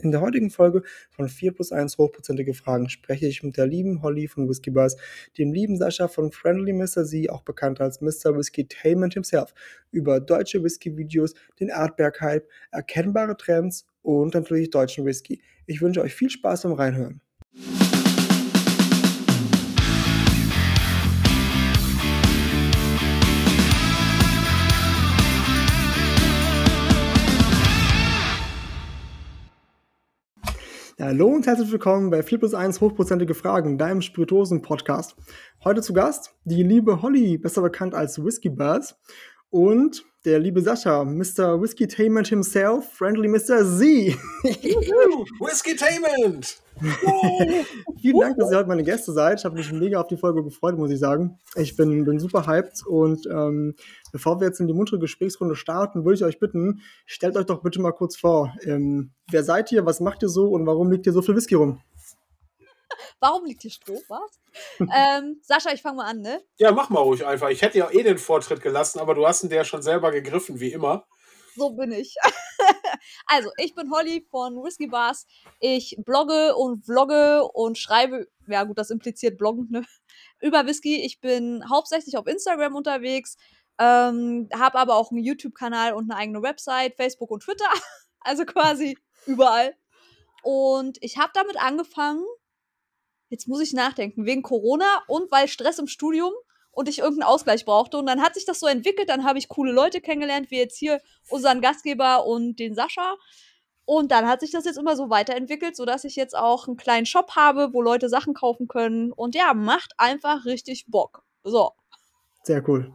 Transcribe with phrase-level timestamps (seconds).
[0.00, 4.00] In der heutigen Folge von 4 plus 1 hochprozentige Fragen spreche ich mit der lieben
[4.00, 4.96] Holly von Whiskey Bars,
[5.36, 7.04] dem lieben Sascha von Friendly Mr.
[7.04, 8.36] Z, auch bekannt als Mr.
[8.36, 9.52] Whiskey Tainment himself,
[9.90, 15.42] über deutsche Whisky-Videos, den Artberg-Hype, erkennbare Trends und natürlich deutschen Whisky.
[15.66, 17.20] Ich wünsche euch viel Spaß beim Reinhören.
[31.00, 35.14] Hallo und herzlich willkommen bei 4 plus 1 hochprozentige Fragen, deinem Spirituosen-Podcast.
[35.62, 38.96] Heute zu Gast die liebe Holly, besser bekannt als Whiskey Buzz,
[39.50, 41.60] und der liebe Sascha, Mr.
[41.60, 43.64] Whiskey Tainment himself, Friendly Mr.
[43.64, 43.80] Z.
[45.40, 46.58] Whiskey Tainment!
[48.00, 49.40] Vielen Dank, dass ihr heute meine Gäste seid.
[49.40, 51.38] Ich habe mich mega auf die Folge gefreut, muss ich sagen.
[51.56, 53.74] Ich bin, bin super hyped und ähm,
[54.12, 57.62] bevor wir jetzt in die muntere Gesprächsrunde starten, würde ich euch bitten, stellt euch doch
[57.62, 58.54] bitte mal kurz vor.
[58.64, 61.54] Ähm, wer seid ihr, was macht ihr so und warum liegt ihr so viel Whisky
[61.54, 61.80] rum?
[63.20, 64.00] Warum liegt hier Stroh?
[64.08, 64.40] Was?
[64.78, 66.42] ähm, Sascha, ich fange mal an, ne?
[66.56, 67.48] Ja, mach mal ruhig einfach.
[67.48, 70.60] Ich hätte ja eh den Vortritt gelassen, aber du hast ihn der schon selber gegriffen,
[70.60, 71.06] wie immer.
[71.56, 72.14] So bin ich.
[73.26, 75.26] also, ich bin Holly von Whiskey Bars.
[75.58, 79.84] Ich blogge und vlogge und schreibe, ja gut, das impliziert Bloggen, ne?
[80.40, 81.04] Über Whisky.
[81.04, 83.36] Ich bin hauptsächlich auf Instagram unterwegs,
[83.80, 87.68] ähm, habe aber auch einen YouTube-Kanal und eine eigene Website, Facebook und Twitter.
[88.20, 89.74] Also quasi überall.
[90.42, 92.24] Und ich habe damit angefangen,
[93.28, 96.32] jetzt muss ich nachdenken, wegen Corona und weil Stress im Studium
[96.70, 97.98] und ich irgendeinen Ausgleich brauchte.
[97.98, 100.76] Und dann hat sich das so entwickelt, dann habe ich coole Leute kennengelernt, wie jetzt
[100.76, 103.16] hier unseren Gastgeber und den Sascha.
[103.84, 107.06] Und dann hat sich das jetzt immer so weiterentwickelt, sodass ich jetzt auch einen kleinen
[107.06, 109.12] Shop habe, wo Leute Sachen kaufen können.
[109.12, 111.22] Und ja, macht einfach richtig Bock.
[111.42, 111.72] So.
[112.44, 112.92] Sehr cool.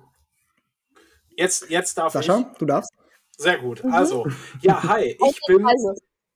[1.36, 2.44] Jetzt, jetzt darf Sascha, ich.
[2.44, 2.92] Sascha, du darfst.
[3.38, 3.84] Sehr gut.
[3.84, 3.94] Mhm.
[3.94, 4.28] Also,
[4.61, 5.17] ja, hi.
[5.28, 5.67] Ich bin,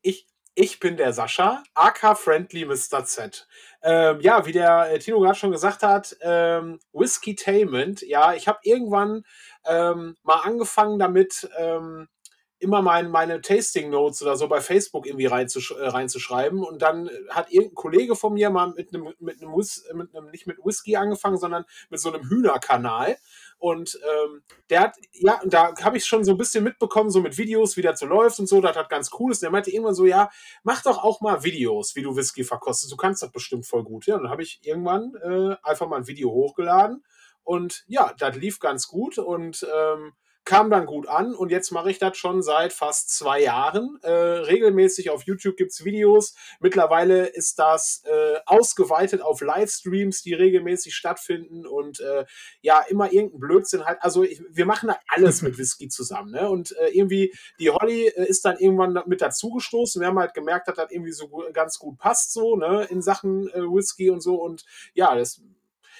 [0.02, 3.06] ich, ich bin der Sascha, AK Friendly Mr.
[3.06, 3.48] Z.
[3.83, 8.02] Ähm, ja, wie der äh, Tino gerade schon gesagt hat, ähm, Whiskey Tainment.
[8.02, 9.24] Ja, ich habe irgendwann
[9.66, 12.07] ähm, mal angefangen damit, ähm,
[12.59, 16.63] immer mein, meine Tasting Notes oder so bei Facebook irgendwie reinzusch äh, reinzuschreiben.
[16.63, 20.31] Und dann hat irgendein Kollege von mir mal mit einem, mit einem, Whis mit einem
[20.31, 23.18] nicht mit Whisky angefangen, sondern mit so einem Hühnerkanal.
[23.59, 27.22] Und ähm, der hat, ja, und da habe ich schon so ein bisschen mitbekommen, so
[27.22, 29.41] mit Videos, wie das so läuft und so, das hat ganz cool ist.
[29.41, 30.29] Der meinte irgendwann so, ja,
[30.63, 32.91] mach doch auch mal Videos, wie du Whisky verkostest.
[32.91, 34.06] Du kannst das bestimmt voll gut.
[34.06, 37.03] Ja, und dann habe ich irgendwann äh, einfach mal ein Video hochgeladen.
[37.44, 39.18] Und ja, das lief ganz gut.
[39.18, 40.13] Und ähm,
[40.47, 44.00] kam dann gut an und jetzt mache ich das schon seit fast zwei Jahren.
[44.02, 46.35] Äh, regelmäßig auf YouTube gibt es Videos.
[46.62, 52.24] Mittlerweile ist das äh, ausgeweitet auf Livestreams, die regelmäßig stattfinden und äh,
[52.62, 53.97] ja, immer irgendein Blödsinn halt.
[54.02, 56.31] Also ich, wir machen da alles mit Whisky zusammen.
[56.31, 56.50] Ne?
[56.50, 60.00] Und äh, irgendwie, die Holly äh, ist dann irgendwann mit dazugestoßen.
[60.00, 63.50] Wir haben halt gemerkt, dass das irgendwie so ganz gut passt, so, ne, in Sachen
[63.50, 64.36] äh, Whisky und so.
[64.36, 64.63] Und
[64.94, 65.41] ja, das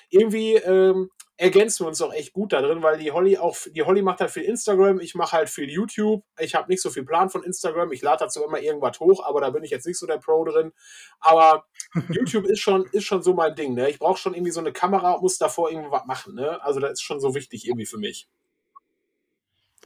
[0.09, 3.84] irgendwie ähm, ergänzen wir uns auch echt gut da drin, weil die Holly auch, die
[3.84, 6.24] Holly macht halt viel Instagram, ich mache halt viel YouTube.
[6.40, 9.42] Ich habe nicht so viel Plan von Instagram, ich lade dazu immer irgendwas hoch, aber
[9.42, 10.74] da bin ich jetzt nicht so der Pro drin.
[11.20, 11.66] Aber
[12.09, 13.90] YouTube ist schon, ist schon so mein Ding, ne?
[13.90, 16.62] Ich brauche schon irgendwie so eine Kamera und muss davor irgendwie was machen, ne?
[16.64, 18.28] Also das ist schon so wichtig irgendwie für mich.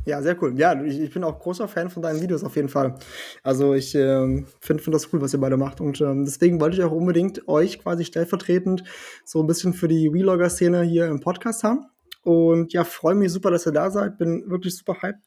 [0.05, 0.57] Ja, sehr cool.
[0.57, 2.95] Ja, ich, ich, bin auch großer Fan von deinen Videos auf jeden Fall.
[3.43, 5.79] Also ich ähm, finde find das cool, was ihr beide macht.
[5.79, 8.83] Und ähm, deswegen wollte ich auch unbedingt euch quasi stellvertretend
[9.25, 11.85] so ein bisschen für die Relogger-Szene hier im Podcast haben.
[12.23, 14.17] Und ja, freue mich super, dass ihr da seid.
[14.17, 15.21] Bin wirklich super hyped.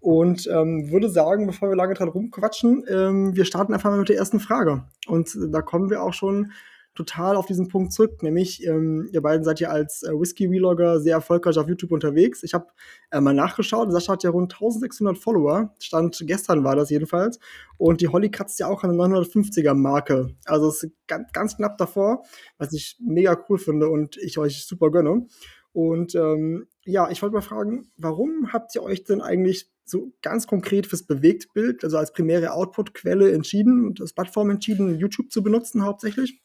[0.00, 4.08] Und ähm, würde sagen, bevor wir lange dran rumquatschen, ähm, wir starten einfach mal mit
[4.08, 4.84] der ersten Frage.
[5.06, 6.52] Und da kommen wir auch schon
[6.96, 11.14] total auf diesen Punkt zurück, nämlich ähm, ihr beiden seid ja als äh, Whisky-Relogger sehr
[11.14, 12.42] erfolgreich auf YouTube unterwegs.
[12.42, 12.66] Ich habe
[13.10, 17.38] äh, mal nachgeschaut, Sascha hat ja rund 1600 Follower, stand gestern war das jedenfalls,
[17.78, 20.34] und die Holly kratzt ja auch an der 950er-Marke.
[20.46, 22.24] Also ist ganz, ganz knapp davor,
[22.58, 25.26] was ich mega cool finde und ich euch super gönne.
[25.72, 30.46] Und ähm, ja, ich wollte mal fragen, warum habt ihr euch denn eigentlich so ganz
[30.46, 35.84] konkret fürs Bewegtbild, also als primäre Output-Quelle entschieden und als Plattform entschieden, YouTube zu benutzen
[35.84, 36.40] hauptsächlich?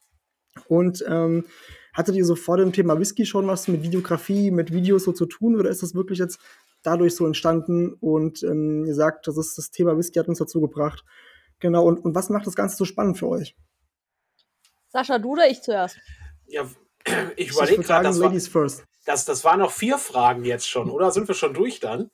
[0.68, 1.45] Und ähm,
[1.94, 5.25] hattet ihr so vor dem Thema Whisky schon was mit Videografie, mit Videos so zu
[5.25, 6.39] tun oder ist das wirklich jetzt
[6.83, 10.62] dadurch so entstanden und ähm, ihr sagt, das ist das Thema Whisky hat uns dazu
[10.62, 11.03] gebracht.
[11.59, 13.56] Genau, und, und was macht das Ganze so spannend für euch?
[14.89, 15.98] Sascha, du oder ich zuerst?
[16.48, 16.68] Ja,
[17.36, 18.83] ich überlege gerade, das, Ladies first.
[19.06, 21.12] Das, das waren noch vier Fragen jetzt schon, oder?
[21.12, 22.09] Sind wir schon durch dann?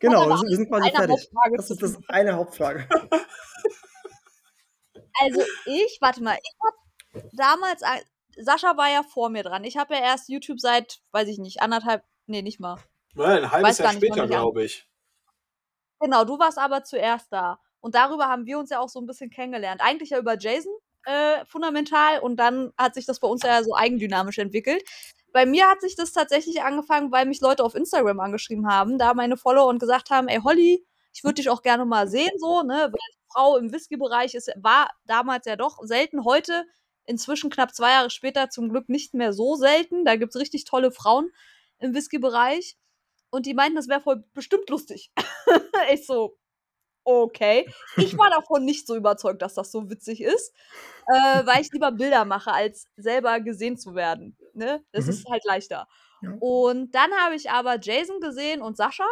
[0.00, 1.30] genau, wir sind, wir sind quasi fertig.
[1.56, 2.88] Das ist das eine Hauptfrage.
[5.20, 7.82] Also ich, warte mal, ich habe damals,
[8.36, 9.64] Sascha war ja vor mir dran.
[9.64, 12.78] Ich habe ja erst YouTube seit, weiß ich nicht, anderthalb, nee, nicht mal.
[13.14, 14.88] Nein, ein halbes Jahr später, glaube ich.
[16.00, 17.58] Genau, du warst aber zuerst da.
[17.80, 19.80] Und darüber haben wir uns ja auch so ein bisschen kennengelernt.
[19.82, 20.72] Eigentlich ja über Jason
[21.04, 24.82] äh, fundamental und dann hat sich das bei uns ja so eigendynamisch entwickelt.
[25.32, 29.14] Bei mir hat sich das tatsächlich angefangen, weil mich Leute auf Instagram angeschrieben haben, da
[29.14, 30.86] meine Follower und gesagt haben, ey Holly,
[31.18, 32.92] ich würde dich auch gerne mal sehen, so, ne?
[32.92, 36.24] Weil Frau im Whisky-Bereich ist, war damals ja doch selten.
[36.24, 36.64] Heute,
[37.06, 40.04] inzwischen knapp zwei Jahre später, zum Glück nicht mehr so selten.
[40.04, 41.32] Da gibt es richtig tolle Frauen
[41.80, 42.76] im Whisky-Bereich.
[43.30, 45.10] Und die meinten, das wäre voll bestimmt lustig.
[45.92, 46.38] ich so,
[47.02, 47.68] okay.
[47.96, 50.54] Ich war davon nicht so überzeugt, dass das so witzig ist,
[51.08, 54.36] äh, weil ich lieber Bilder mache, als selber gesehen zu werden.
[54.54, 54.84] Ne?
[54.92, 55.10] Das mhm.
[55.10, 55.88] ist halt leichter.
[56.22, 56.36] Ja.
[56.38, 59.04] Und dann habe ich aber Jason gesehen und Sascha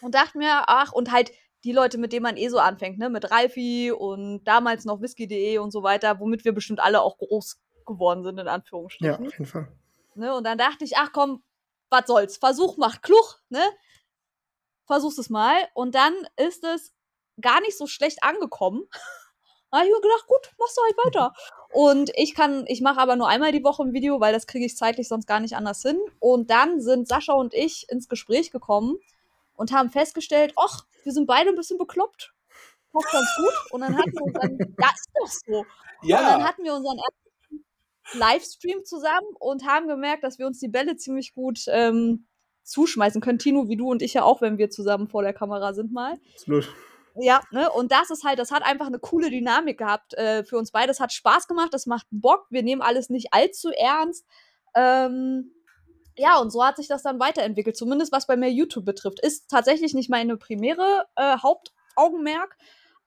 [0.00, 1.32] und dachte mir, ach, und halt
[1.64, 5.58] die Leute, mit denen man eh so anfängt, ne, mit Ralfi und damals noch whisky.de
[5.58, 9.22] und so weiter, womit wir bestimmt alle auch groß geworden sind, in Anführungsstrichen.
[9.22, 9.68] Ja, auf jeden Fall.
[10.14, 11.42] Ne, und dann dachte ich, ach komm,
[11.90, 13.62] was soll's, Versuch macht klug, ne?
[14.86, 15.56] Versuch's es mal.
[15.74, 16.92] Und dann ist es
[17.40, 18.84] gar nicht so schlecht angekommen.
[19.70, 21.32] da habe ich mir gedacht, gut, machst du halt weiter.
[21.72, 24.66] Und ich kann, ich mache aber nur einmal die Woche ein Video, weil das kriege
[24.66, 25.98] ich zeitlich sonst gar nicht anders hin.
[26.18, 28.98] Und dann sind Sascha und ich ins Gespräch gekommen
[29.62, 32.34] und haben festgestellt, ach, wir sind beide ein bisschen bekloppt.
[32.92, 33.72] Passt ganz gut.
[33.72, 35.66] Und dann hatten wir unseren, ja, ist doch so.
[36.02, 36.18] Ja.
[36.18, 40.66] Und dann hatten wir unseren ersten Livestream zusammen und haben gemerkt, dass wir uns die
[40.66, 42.26] Bälle ziemlich gut ähm,
[42.64, 43.38] zuschmeißen können.
[43.38, 46.18] Tino, wie du und ich ja auch, wenn wir zusammen vor der Kamera sind mal.
[46.32, 46.68] Absolut.
[47.14, 47.70] Ja, ne?
[47.70, 50.90] Und das ist halt, das hat einfach eine coole Dynamik gehabt äh, für uns beide.
[50.90, 52.46] Es hat Spaß gemacht, es macht Bock.
[52.50, 54.26] Wir nehmen alles nicht allzu ernst.
[54.74, 55.52] Ähm,
[56.16, 59.20] ja, und so hat sich das dann weiterentwickelt, zumindest was bei mir YouTube betrifft.
[59.20, 62.56] Ist tatsächlich nicht meine primäre äh, Hauptaugenmerk,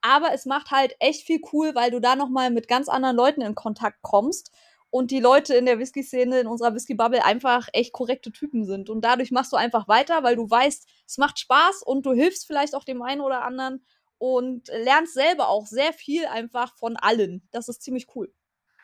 [0.00, 3.42] aber es macht halt echt viel cool, weil du da nochmal mit ganz anderen Leuten
[3.42, 4.50] in Kontakt kommst
[4.90, 8.88] und die Leute in der Whisky-Szene, in unserer Whisky-Bubble einfach echt korrekte Typen sind.
[8.88, 12.46] Und dadurch machst du einfach weiter, weil du weißt, es macht Spaß und du hilfst
[12.46, 13.84] vielleicht auch dem einen oder anderen
[14.18, 17.46] und lernst selber auch sehr viel einfach von allen.
[17.50, 18.32] Das ist ziemlich cool.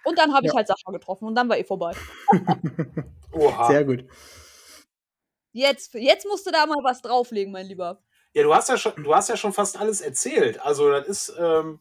[0.04, 0.52] Und dann habe ja.
[0.52, 1.93] ich halt Sascha getroffen und dann war eh vorbei.
[3.32, 3.66] Oha.
[3.66, 4.04] Sehr gut.
[5.52, 8.00] Jetzt, jetzt musst du da mal was drauflegen, mein Lieber.
[8.34, 10.60] Ja, du hast ja schon, du hast ja schon fast alles erzählt.
[10.60, 11.81] Also das ist, ähm,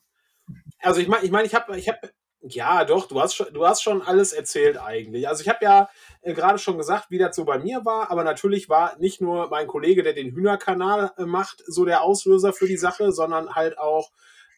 [0.82, 3.66] also ich meine, ich meine, ich habe, ich habe, ja, doch, du hast schon, du
[3.66, 5.30] hast schon alles erzählt eigentlich.
[5.30, 5.90] Also ich habe ja
[6.22, 9.50] äh, gerade schon gesagt, wie das so bei mir war, aber natürlich war nicht nur
[9.50, 13.78] mein Kollege, der den Hühnerkanal äh, macht, so der Auslöser für die Sache, sondern halt
[13.78, 14.12] auch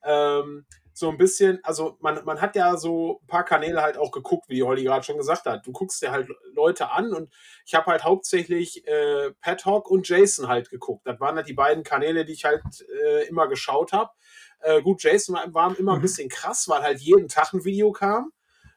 [0.03, 4.11] ähm, so ein bisschen, also man, man hat ja so ein paar Kanäle halt auch
[4.11, 5.65] geguckt, wie Holly gerade schon gesagt hat.
[5.65, 7.33] Du guckst dir halt Leute an und
[7.65, 11.07] ich habe halt hauptsächlich äh, Padhock und Jason halt geguckt.
[11.07, 12.63] Das waren halt die beiden Kanäle, die ich halt
[13.03, 14.11] äh, immer geschaut habe.
[14.59, 16.03] Äh, gut, Jason war, war immer ein mhm.
[16.03, 18.31] bisschen krass, weil halt jeden Tag ein Video kam.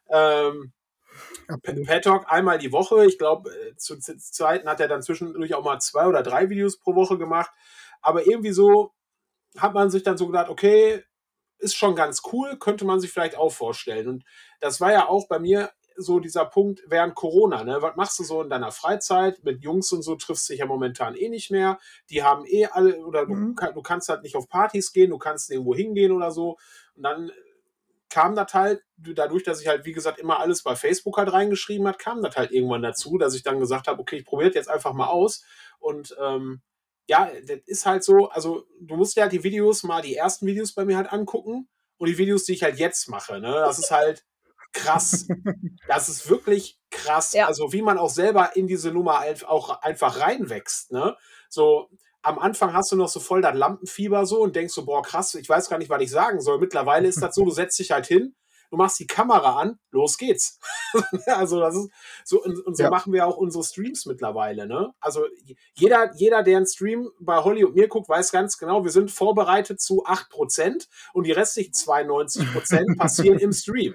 [0.08, 0.72] Ähm,
[1.62, 3.04] Paddock einmal die Woche.
[3.06, 6.48] Ich glaube, äh, zu, zu Zeiten hat er dann zwischendurch auch mal zwei oder drei
[6.48, 7.50] Videos pro Woche gemacht.
[8.00, 8.92] Aber irgendwie so
[9.58, 11.02] hat man sich dann so gedacht, okay,
[11.58, 14.08] ist schon ganz cool, könnte man sich vielleicht auch vorstellen.
[14.08, 14.24] Und
[14.60, 17.64] das war ja auch bei mir so dieser Punkt während Corona.
[17.64, 17.78] Ne?
[17.80, 19.42] Was machst du so in deiner Freizeit?
[19.44, 21.78] Mit Jungs und so triffst du dich ja momentan eh nicht mehr.
[22.10, 23.56] Die haben eh alle, oder mhm.
[23.56, 26.58] du, du, kannst halt nicht auf Partys gehen, du kannst irgendwo hingehen oder so.
[26.94, 27.32] Und dann
[28.08, 31.88] kam das halt, dadurch, dass ich halt, wie gesagt, immer alles bei Facebook halt reingeschrieben
[31.88, 34.70] hat, kam das halt irgendwann dazu, dass ich dann gesagt habe, okay, ich probiere jetzt
[34.70, 35.44] einfach mal aus.
[35.78, 36.62] Und ähm,
[37.08, 40.72] ja, das ist halt so, also du musst ja die Videos mal, die ersten Videos
[40.72, 41.68] bei mir halt angucken
[41.98, 44.24] und die Videos, die ich halt jetzt mache, ne, das ist halt
[44.72, 45.26] krass.
[45.88, 47.32] Das ist wirklich krass.
[47.32, 47.46] Ja.
[47.46, 51.16] Also wie man auch selber in diese Nummer auch einfach reinwächst, ne,
[51.48, 51.88] so,
[52.22, 55.34] am Anfang hast du noch so voll das Lampenfieber so und denkst so, boah, krass,
[55.34, 56.58] ich weiß gar nicht, was ich sagen soll.
[56.58, 58.34] Mittlerweile ist das so, du setzt dich halt hin,
[58.70, 60.58] du machst die Kamera an, los geht's.
[61.26, 61.90] also das ist
[62.24, 62.90] so und, und so ja.
[62.90, 64.66] machen wir auch unsere Streams mittlerweile.
[64.66, 64.92] Ne?
[65.00, 65.26] Also
[65.74, 69.10] jeder, jeder, der einen Stream bei Holly und mir guckt, weiß ganz genau, wir sind
[69.10, 73.94] vorbereitet zu 8% und die restlichen 92% passieren im Stream.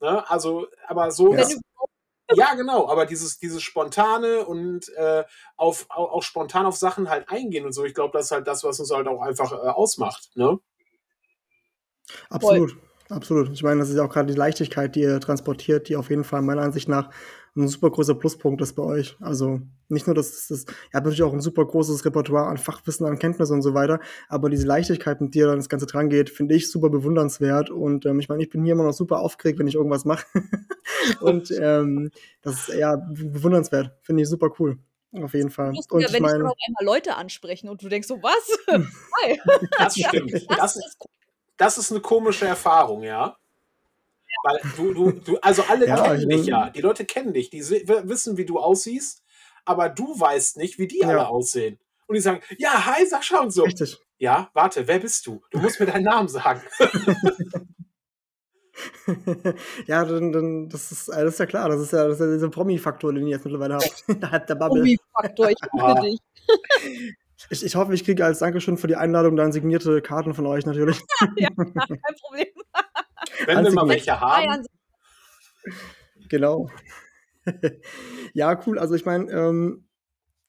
[0.00, 0.28] Ne?
[0.30, 1.34] Also, aber so.
[1.34, 1.46] Ja.
[2.34, 5.24] Ja, genau, aber dieses, dieses spontane und äh,
[5.56, 8.46] auf, auch, auch, spontan auf Sachen halt eingehen und so, ich glaube, das ist halt
[8.46, 10.58] das, was uns halt auch einfach äh, ausmacht, ne?
[12.28, 12.72] Absolut.
[12.72, 12.87] Voll.
[13.10, 13.50] Absolut.
[13.52, 16.24] Ich meine, das ist ja auch gerade die Leichtigkeit, die ihr transportiert, die auf jeden
[16.24, 17.10] Fall meiner Ansicht nach
[17.56, 19.16] ein super großer Pluspunkt ist bei euch.
[19.20, 23.06] Also nicht nur, dass das, ihr habt natürlich auch ein super großes Repertoire an Fachwissen,
[23.06, 26.30] an Kenntnissen und so weiter, aber diese Leichtigkeit, mit der dann das Ganze dran geht,
[26.30, 27.70] finde ich super bewundernswert.
[27.70, 30.26] Und ähm, ich meine, ich bin hier immer noch super aufgeregt, wenn ich irgendwas mache.
[31.20, 32.10] und ähm,
[32.42, 33.92] das ist ja bewundernswert.
[34.02, 34.78] Finde ich super cool.
[35.12, 35.72] Auf jeden Fall.
[35.90, 38.58] Und ja, wenn ich, mein, ich auf einmal Leute ansprechen und du denkst so, was?
[39.22, 39.40] Hi.
[39.78, 40.32] Das stimmt.
[40.32, 40.98] Das, das ist
[41.58, 43.36] das ist eine komische Erfahrung, ja.
[44.44, 46.70] Weil du, du, du, also alle ja, kennen dich ja.
[46.70, 49.22] Die Leute kennen dich, die wissen, wie du aussiehst,
[49.64, 51.08] aber du weißt nicht, wie die ja.
[51.08, 51.78] alle aussehen.
[52.06, 53.64] Und die sagen, ja, hi Sascha und so.
[53.64, 53.98] Richtig.
[54.18, 55.42] Ja, warte, wer bist du?
[55.50, 56.62] Du musst mir deinen Namen sagen.
[59.86, 61.68] ja, dann, dann das, ist, das ist ja klar.
[61.68, 64.04] Das ist ja, das ist ja dieser Promi-Faktor, den ihr jetzt mittlerweile habt.
[64.08, 64.80] Innerhalb der Bubble.
[64.80, 66.20] Promi-Faktor, ich bitte dich.
[67.50, 70.66] Ich, ich hoffe, ich kriege als Dankeschön für die Einladung dann signierte Karten von euch
[70.66, 71.00] natürlich.
[71.36, 72.46] ja, kein Problem.
[73.46, 74.66] Wenn wir mal welche haben.
[76.28, 76.68] Genau.
[78.34, 78.78] ja, cool.
[78.78, 79.84] Also ich meine, ähm,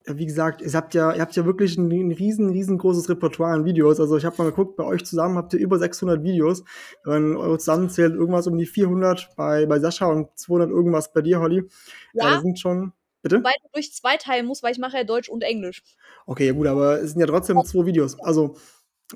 [0.06, 3.66] wie gesagt, ihr habt ja, ihr habt ja wirklich ein, ein riesen, riesengroßes Repertoire an
[3.66, 4.00] Videos.
[4.00, 6.64] Also ich habe mal geguckt, bei euch zusammen habt ihr über 600 Videos.
[7.04, 11.40] Wenn eure zusammenzählt, irgendwas um die 400 bei, bei Sascha und 200 irgendwas bei dir,
[11.40, 11.70] Holly.
[12.14, 12.38] Ja.
[12.38, 13.44] Äh, sind schon, bitte?
[13.44, 15.84] Weil du durch zwei teilen musst, weil ich mache ja Deutsch und Englisch.
[16.26, 18.20] Okay, ja gut, aber es sind ja trotzdem zwei Videos.
[18.20, 18.56] Also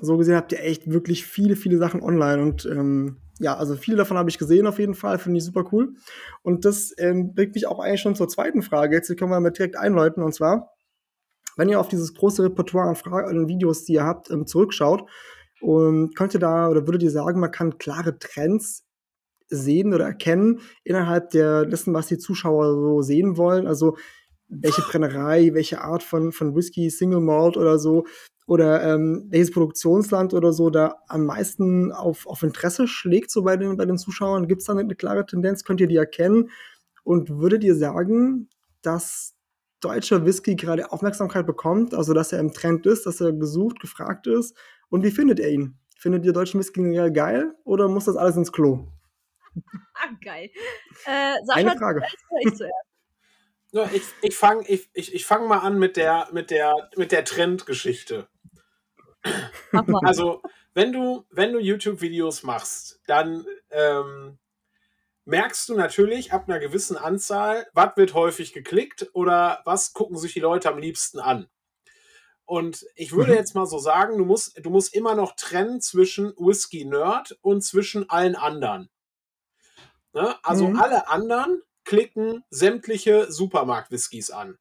[0.00, 3.96] so gesehen habt ihr echt wirklich viele, viele Sachen online und ähm, ja, also viele
[3.96, 5.94] davon habe ich gesehen auf jeden Fall, finde ich super cool.
[6.42, 8.94] Und das ähm, bringt mich auch eigentlich schon zur zweiten Frage.
[8.94, 10.70] Jetzt können wir mal direkt einläuten und zwar,
[11.56, 15.08] wenn ihr auf dieses große Repertoire an, Fra an Videos, die ihr habt, ähm, zurückschaut,
[15.60, 18.84] um, könnt ihr da oder würdet ihr sagen, man kann klare Trends
[19.48, 23.66] sehen oder erkennen innerhalb der, dessen, was die Zuschauer so sehen wollen?
[23.66, 23.96] Also
[24.48, 28.04] welche Brennerei, welche Art von, von Whisky, Single Malt oder so,
[28.46, 33.56] oder ähm, welches Produktionsland oder so da am meisten auf, auf Interesse schlägt, so bei
[33.56, 34.48] den, bei den Zuschauern?
[34.48, 35.64] Gibt es da eine klare Tendenz?
[35.64, 36.50] Könnt ihr die erkennen?
[37.04, 38.48] Und würdet ihr sagen,
[38.82, 39.34] dass
[39.80, 44.26] deutscher Whisky gerade Aufmerksamkeit bekommt, also dass er im Trend ist, dass er gesucht, gefragt
[44.26, 44.56] ist?
[44.88, 45.78] Und wie findet ihr ihn?
[45.98, 46.82] Findet ihr deutschen Whisky
[47.12, 48.88] geil oder muss das alles ins Klo?
[49.94, 50.50] Ah, geil.
[51.06, 52.02] Äh, Sascha, Eine Frage.
[53.72, 57.10] Ja, ich ich fange ich, ich, ich fang mal an mit der, mit der, mit
[57.10, 58.28] der Trendgeschichte.
[60.04, 60.42] Also,
[60.74, 64.38] wenn du, wenn du YouTube-Videos machst, dann ähm,
[65.24, 70.34] merkst du natürlich ab einer gewissen Anzahl, was wird häufig geklickt oder was gucken sich
[70.34, 71.48] die Leute am liebsten an.
[72.46, 73.38] Und ich würde mhm.
[73.38, 77.62] jetzt mal so sagen, du musst, du musst immer noch trennen zwischen Whisky Nerd und
[77.62, 78.90] zwischen allen anderen.
[80.14, 80.34] Ne?
[80.42, 80.78] Also mhm.
[80.78, 84.58] alle anderen klicken sämtliche Supermarkt-Whiskys an.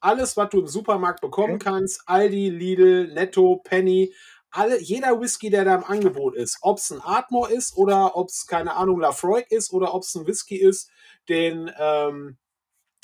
[0.00, 1.64] Alles, was du im Supermarkt bekommen okay.
[1.64, 4.12] kannst, Aldi, Lidl, Netto, Penny,
[4.50, 8.28] alle, jeder Whisky, der da im Angebot ist, ob es ein Ardmore ist oder ob
[8.28, 10.90] es, keine Ahnung, Lafroig ist oder ob es ein Whisky ist,
[11.28, 12.38] den, ähm,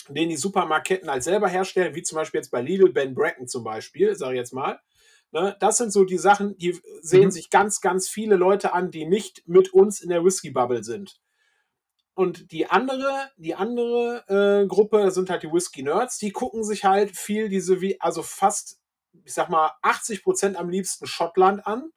[0.09, 3.65] den die Supermarktketten halt selber herstellen, wie zum Beispiel jetzt bei Lidl, Ben Bracken zum
[3.65, 4.81] Beispiel, sage ich jetzt mal.
[5.33, 7.31] Ne, das sind so die Sachen, die sehen mhm.
[7.31, 11.22] sich ganz, ganz viele Leute an, die nicht mit uns in der Whisky-Bubble sind.
[12.15, 16.85] Und die andere, die andere äh, Gruppe sind halt die Whisky Nerds, die gucken sich
[16.85, 18.81] halt viel diese, wie, also fast,
[19.25, 21.91] ich sag mal, 80 Prozent am liebsten Schottland an.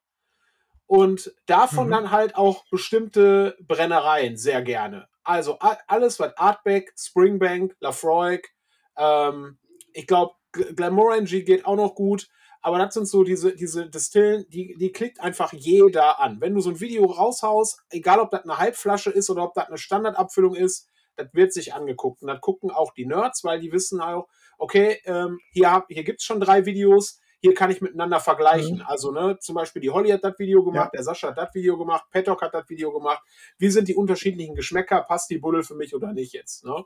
[0.87, 1.91] Und davon mhm.
[1.91, 5.07] dann halt auch bestimmte Brennereien sehr gerne.
[5.23, 8.53] Also alles, was Artbeck, Springbank, Lafroig,
[8.95, 9.57] ähm,
[9.93, 12.29] ich glaube, Glenmorangie geht auch noch gut.
[12.65, 16.41] Aber das sind so diese, diese Distillen, die, die klickt einfach jeder an.
[16.41, 19.67] Wenn du so ein Video raushaust, egal ob das eine Halbflasche ist oder ob das
[19.67, 22.23] eine Standardabfüllung ist, das wird sich angeguckt.
[22.23, 26.21] Und das gucken auch die Nerds, weil die wissen auch, okay, ähm, hier, hier gibt
[26.21, 28.77] es schon drei Videos, hier kann ich miteinander vergleichen.
[28.77, 28.85] Mhm.
[28.87, 30.97] Also, ne, zum Beispiel die Holly hat das Video gemacht, ja.
[30.97, 33.21] der Sascha hat das Video gemacht, Petok hat das Video gemacht.
[33.59, 35.03] Wie sind die unterschiedlichen Geschmäcker?
[35.03, 36.65] Passt die Buddel für mich oder nicht jetzt?
[36.65, 36.83] Ne?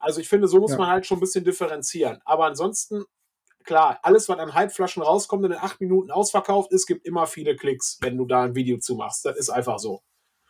[0.00, 0.78] Also ich finde, so muss ja.
[0.78, 2.20] man halt schon ein bisschen differenzieren.
[2.24, 3.04] Aber ansonsten
[3.64, 7.56] klar, alles, was an Halbflaschen rauskommt und in acht Minuten ausverkauft ist, gibt immer viele
[7.56, 9.24] Klicks, wenn du da ein Video zu machst.
[9.24, 10.02] Das ist einfach so.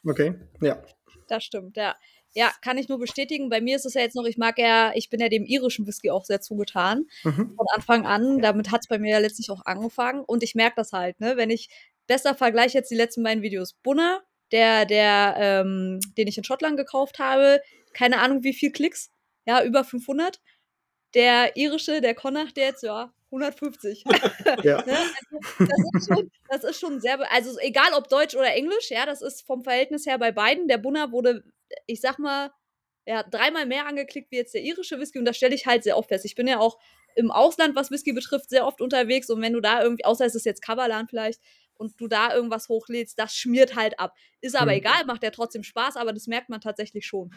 [0.05, 0.83] Okay, ja.
[1.29, 1.95] Das stimmt, ja.
[2.35, 3.51] Ja, kann ich nur bestätigen.
[3.51, 5.87] Bei mir ist es ja jetzt noch, ich mag ja, ich bin ja dem irischen
[5.87, 7.07] Whisky auch sehr zugetan.
[7.25, 7.55] Mhm.
[7.57, 8.41] Von Anfang an.
[8.41, 10.25] Damit hat es bei mir ja letztlich auch angefangen.
[10.25, 11.37] Und ich merke das halt, ne?
[11.37, 11.69] Wenn ich
[12.07, 13.75] besser vergleiche jetzt die letzten beiden Videos.
[13.75, 17.61] Bunner, der, der, ähm, den ich in Schottland gekauft habe,
[17.93, 19.11] keine Ahnung wie viel Klicks.
[19.45, 20.41] Ja, über 500
[21.15, 24.05] der irische, der Connacht, der jetzt, ja, 150.
[24.63, 24.83] ja.
[24.85, 24.97] ne?
[25.59, 29.07] also, das, ist schon, das, ist schon, sehr, also egal ob Deutsch oder Englisch, ja,
[29.07, 30.69] das ist vom Verhältnis her bei beiden.
[30.69, 31.45] Der Bunner wurde,
[31.87, 32.51] ich sag mal,
[33.07, 35.97] ja, dreimal mehr angeklickt wie jetzt der irische Whisky und das stelle ich halt sehr
[35.97, 36.25] oft fest.
[36.25, 36.79] Ich bin ja auch
[37.15, 40.35] im Ausland, was Whisky betrifft, sehr oft unterwegs und wenn du da irgendwie, außer es
[40.35, 41.41] ist jetzt Coverland vielleicht,
[41.83, 44.15] und du da irgendwas hochlädst, das schmiert halt ab.
[44.41, 44.79] Ist aber mhm.
[44.79, 47.35] egal, macht ja trotzdem Spaß, aber das merkt man tatsächlich schon.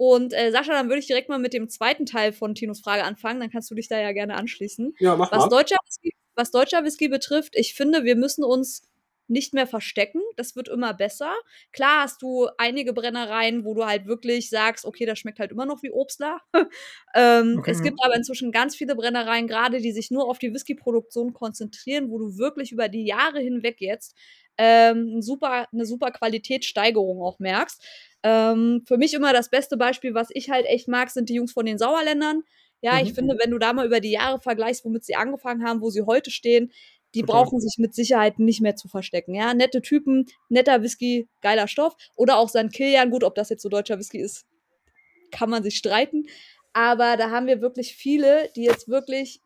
[0.00, 3.04] Und äh, Sascha, dann würde ich direkt mal mit dem zweiten Teil von Tinos Frage
[3.04, 3.38] anfangen.
[3.38, 4.94] Dann kannst du dich da ja gerne anschließen.
[4.98, 5.48] Ja, mach was mal.
[5.50, 8.90] Deutscher Whisky, was deutscher Whisky betrifft, ich finde, wir müssen uns
[9.28, 10.22] nicht mehr verstecken.
[10.36, 11.34] Das wird immer besser.
[11.72, 15.66] Klar hast du einige Brennereien, wo du halt wirklich sagst, okay, das schmeckt halt immer
[15.66, 16.40] noch wie Obstler.
[17.14, 17.70] ähm, okay.
[17.70, 22.10] Es gibt aber inzwischen ganz viele Brennereien, gerade die sich nur auf die Whisky-Produktion konzentrieren,
[22.10, 24.16] wo du wirklich über die Jahre hinweg jetzt
[24.58, 27.82] ähm, super, eine super Qualitätssteigerung auch merkst.
[28.22, 31.52] Ähm, für mich immer das beste Beispiel, was ich halt echt mag, sind die Jungs
[31.52, 32.42] von den Sauerländern.
[32.82, 33.06] Ja, mhm.
[33.06, 35.90] ich finde, wenn du da mal über die Jahre vergleichst, womit sie angefangen haben, wo
[35.90, 36.72] sie heute stehen,
[37.14, 37.42] die Total.
[37.42, 39.34] brauchen sich mit Sicherheit nicht mehr zu verstecken.
[39.34, 41.96] Ja, nette Typen, netter Whisky, geiler Stoff.
[42.14, 42.72] Oder auch St.
[42.72, 44.46] Kilian, gut, ob das jetzt so deutscher Whisky ist,
[45.30, 46.26] kann man sich streiten.
[46.72, 49.40] Aber da haben wir wirklich viele, die jetzt wirklich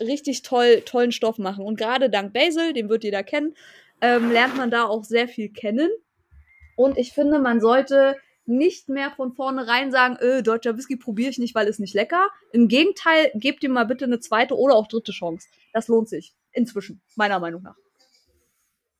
[0.00, 1.64] richtig toll, tollen Stoff machen.
[1.64, 3.54] Und gerade dank Basil, den wird jeder kennen,
[4.02, 5.88] ähm, lernt man da auch sehr viel kennen.
[6.76, 11.38] Und ich finde, man sollte nicht mehr von vornherein sagen, äh, deutscher Whisky probiere ich
[11.38, 12.28] nicht, weil es nicht lecker.
[12.52, 15.48] Im Gegenteil, gebt ihm mal bitte eine zweite oder auch dritte Chance.
[15.72, 16.34] Das lohnt sich.
[16.52, 17.76] Inzwischen, meiner Meinung nach.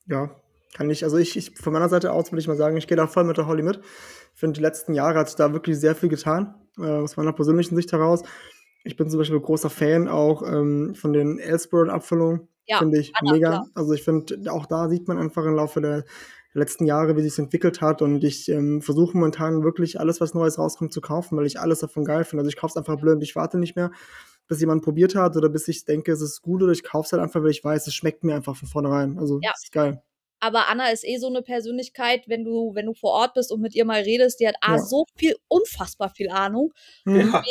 [0.07, 0.41] Ja,
[0.75, 2.97] kann ich, also ich, ich von meiner Seite aus würde ich mal sagen, ich gehe
[2.97, 3.81] da voll mit der Holly mit.
[4.35, 7.33] Ich finde, die letzten Jahre hat sich da wirklich sehr viel getan, äh, aus meiner
[7.33, 8.23] persönlichen Sicht heraus.
[8.85, 12.49] Ich bin zum Beispiel großer Fan auch ähm, von den Ellsworth-Abfüllungen.
[12.67, 13.49] Ja, finde ich mega.
[13.49, 13.69] Klar.
[13.75, 16.05] Also ich finde, auch da sieht man einfach im Laufe der
[16.55, 18.03] letzten Jahre, wie sich entwickelt hat.
[18.03, 21.81] Und ich ähm, versuche momentan wirklich alles, was Neues rauskommt, zu kaufen, weil ich alles
[21.81, 22.43] davon geil finde.
[22.43, 23.23] Also ich kaufe es einfach blind.
[23.23, 23.91] Ich warte nicht mehr,
[24.49, 27.13] bis jemand probiert hat oder bis ich denke, es ist gut oder ich kaufe es
[27.13, 29.19] halt einfach, weil ich weiß, es schmeckt mir einfach von vornherein.
[29.19, 29.53] Also ja.
[29.55, 30.03] ist geil.
[30.41, 33.61] Aber Anna ist eh so eine Persönlichkeit, wenn du, wenn du vor Ort bist und
[33.61, 34.79] mit ihr mal redest, die hat A, ja.
[34.79, 36.73] so viel, unfassbar viel Ahnung.
[37.07, 37.13] Ja.
[37.13, 37.49] Und B,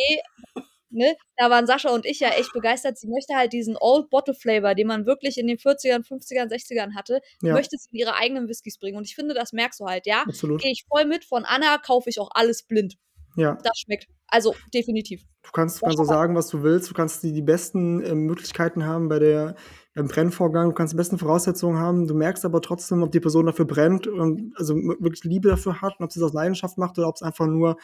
[0.92, 2.98] ne, da waren Sascha und ich ja echt begeistert.
[2.98, 6.96] Sie möchte halt diesen Old Bottle Flavor, den man wirklich in den 40ern, 50ern, 60ern
[6.96, 7.54] hatte, ja.
[7.54, 8.98] möchte sie in ihre eigenen Whiskys bringen.
[8.98, 10.24] Und ich finde, das merkst du halt, ja.
[10.28, 10.62] Absolut.
[10.62, 11.26] Gehe ich voll mit.
[11.26, 12.98] Von Anna kaufe ich auch alles blind.
[13.36, 13.58] Ja.
[13.64, 14.08] Das schmeckt.
[14.28, 15.24] Also definitiv.
[15.44, 16.90] Du kannst, du kannst so sagen, was du willst.
[16.90, 19.56] Du kannst die, die besten äh, Möglichkeiten haben bei der,
[19.96, 20.70] beim Brennvorgang.
[20.70, 22.08] Du kannst die besten Voraussetzungen haben.
[22.08, 26.00] Du merkst aber trotzdem, ob die Person dafür brennt und also wirklich Liebe dafür hat
[26.00, 27.78] und ob sie es aus Leidenschaft macht oder ob es einfach nur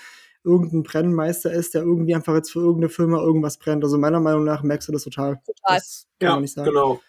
[0.43, 3.83] irgendein Brennmeister ist, der irgendwie einfach jetzt für irgendeine Firma irgendwas brennt.
[3.83, 5.35] Also meiner Meinung nach merkst du das total.
[5.45, 5.77] Total.
[5.77, 6.69] Das kann ja, man nicht sagen.
[6.69, 7.01] genau.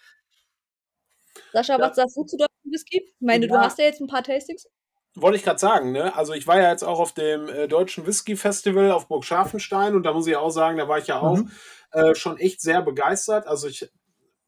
[1.53, 1.79] Sascha, ja.
[1.79, 3.03] was sagst du zu deutschem Whisky?
[3.05, 3.53] Ich meine, ja.
[3.53, 4.67] du hast ja jetzt ein paar Tastings.
[5.15, 6.15] Wollte ich gerade sagen, ne?
[6.15, 9.95] Also ich war ja jetzt auch auf dem äh, Deutschen Whisky Festival auf Burg Scharfenstein
[9.95, 11.51] und da muss ich auch sagen, da war ich ja auch mhm.
[11.91, 13.47] äh, schon echt sehr begeistert.
[13.47, 13.89] Also ich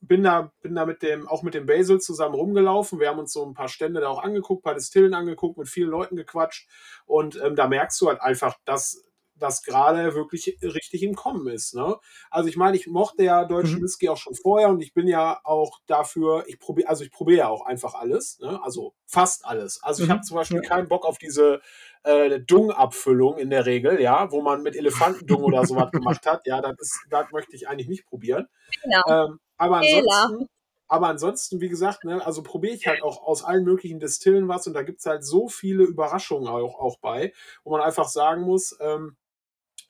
[0.02, 3.00] bin da, bin da mit dem, auch mit dem Basil zusammen rumgelaufen.
[3.00, 5.70] Wir haben uns so ein paar Stände da auch angeguckt, ein paar Distillen angeguckt, mit
[5.70, 6.68] vielen Leuten gequatscht.
[7.06, 9.06] Und ähm, da merkst du halt einfach, dass
[9.42, 11.74] das gerade wirklich richtig im Kommen ist.
[11.74, 11.98] Ne?
[12.30, 13.84] Also ich meine, ich mochte ja deutschen mhm.
[13.84, 17.40] Whisky auch schon vorher und ich bin ja auch dafür, ich probiere, also ich probiere
[17.40, 18.60] ja auch einfach alles, ne?
[18.64, 19.82] also fast alles.
[19.84, 20.14] Also ich mhm.
[20.14, 20.70] habe zum Beispiel ja.
[20.70, 21.62] keinen Bock auf diese
[22.04, 26.46] äh, Dung-Abfüllung in der Regel, ja, wo man mit Elefantendung oder sowas gemacht hat.
[26.46, 28.48] Ja, das, ist, das möchte ich eigentlich nicht probieren.
[28.84, 29.04] Genau.
[29.08, 30.50] Ähm, aber ansonsten,
[30.88, 34.66] aber ansonsten, wie gesagt, ne, also probiere ich halt auch aus allen möglichen Distillen was
[34.66, 37.32] und da gibt es halt so viele Überraschungen auch, auch bei,
[37.64, 39.16] wo man einfach sagen muss, ähm,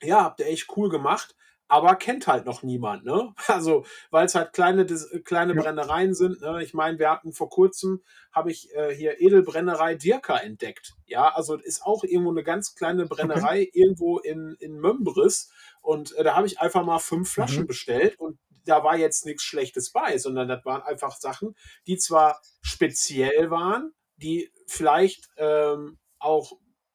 [0.02, 1.34] ja, habt ihr echt cool gemacht,
[1.68, 3.32] aber kennt halt noch niemand, ne?
[3.48, 4.84] Also, weil es halt kleine,
[5.24, 5.62] kleine ja.
[5.62, 6.62] Brennereien sind, ne?
[6.62, 10.92] Ich meine, wir hatten vor kurzem, habe ich äh, hier Edelbrennerei Dirka entdeckt.
[11.06, 13.70] Ja, also ist auch irgendwo eine ganz kleine Brennerei okay.
[13.72, 15.50] irgendwo in, in Mömbris.
[15.80, 17.68] Und äh, da habe ich einfach mal fünf Flaschen mhm.
[17.68, 22.40] bestellt und da war jetzt nichts Schlechtes bei, sondern das waren einfach Sachen, die zwar
[22.60, 26.52] speziell waren, die vielleicht ähm, auch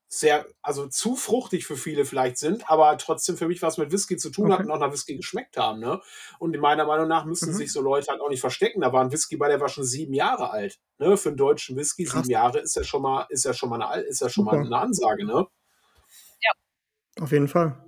[0.09, 4.15] sehr, also zu fruchtig für viele vielleicht sind, aber trotzdem für mich was mit Whisky
[4.15, 4.53] zu tun okay.
[4.53, 5.79] hatten und auch nach Whisky geschmeckt haben.
[5.79, 6.01] Ne?
[6.39, 7.55] Und in meiner Meinung nach müssen mhm.
[7.55, 8.81] sich so Leute halt auch nicht verstecken.
[8.81, 10.79] Da war ein Whisky bei, der war schon sieben Jahre alt.
[10.97, 11.17] Ne?
[11.17, 12.21] Für einen deutschen Whisky, Krass.
[12.21, 14.57] sieben Jahre ist ja schon mal, ist ja schon mal eine, ist ja schon mal
[14.57, 15.45] eine Ansage, ne?
[16.41, 17.23] Ja.
[17.23, 17.86] Auf jeden Fall.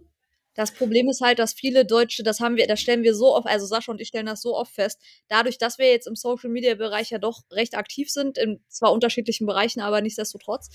[0.60, 3.48] Das Problem ist halt, dass viele Deutsche, das haben wir, das stellen wir so oft,
[3.48, 6.50] also Sascha und ich stellen das so oft fest, dadurch, dass wir jetzt im Social
[6.50, 10.68] Media Bereich ja doch recht aktiv sind, in zwar unterschiedlichen Bereichen, aber nichtsdestotrotz,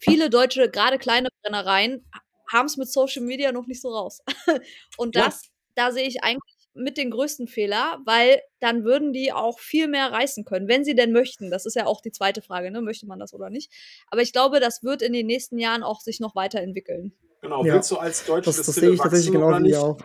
[0.00, 2.10] viele Deutsche, gerade kleine Brennereien,
[2.52, 4.18] haben es mit Social Media noch nicht so raus.
[4.96, 5.50] und das, ja.
[5.76, 10.10] da sehe ich eigentlich mit den größten Fehler, weil dann würden die auch viel mehr
[10.10, 11.52] reißen können, wenn sie denn möchten.
[11.52, 12.80] Das ist ja auch die zweite Frage, ne?
[12.80, 13.70] Möchte man das oder nicht?
[14.08, 17.12] Aber ich glaube, das wird in den nächsten Jahren auch sich noch weiterentwickeln.
[17.40, 17.74] Genau, ja.
[17.74, 19.98] willst du als deutsches das, das sehe ich tatsächlich genau wie auch.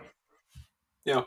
[1.04, 1.26] Ja.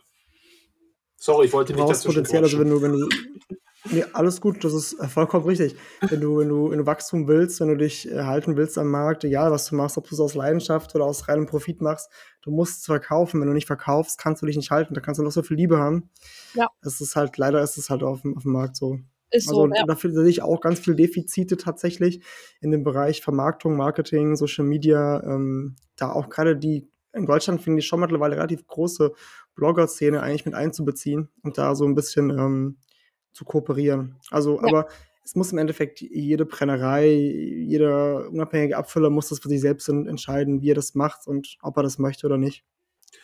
[1.18, 3.10] Sorry, ich wollte du nicht dazu Potenzial, also wenn du, wenn du
[3.92, 5.76] Nee, alles gut, das ist vollkommen richtig.
[6.02, 9.24] Wenn du, wenn du, wenn du Wachstum willst, wenn du dich erhalten willst am Markt,
[9.24, 12.10] egal was du machst, ob du es aus Leidenschaft oder aus reinem Profit machst,
[12.42, 13.40] du musst es verkaufen.
[13.40, 14.94] Wenn du nicht verkaufst, kannst du dich nicht halten.
[14.94, 16.10] Da kannst du noch so viel Liebe haben.
[16.54, 16.68] Ja.
[16.82, 19.00] Es ist halt, leider ist es halt auf dem, auf dem Markt so.
[19.30, 19.86] Ist also, so, ja.
[19.86, 22.24] Dafür sehe ich auch ganz viele Defizite tatsächlich
[22.62, 25.22] in dem Bereich Vermarktung, Marketing, Social Media.
[25.24, 29.14] Ähm, da auch gerade die, in Deutschland finde ich schon mittlerweile relativ große
[29.56, 32.78] Blogger-Szene eigentlich mit einzubeziehen und da so ein bisschen ähm,
[33.34, 34.16] zu kooperieren.
[34.32, 34.68] Also, ja.
[34.68, 34.88] aber
[35.24, 40.62] es muss im Endeffekt jede Brennerei, jeder unabhängige Abfüller muss das für sich selbst entscheiden,
[40.62, 42.64] wie er das macht und ob er das möchte oder nicht.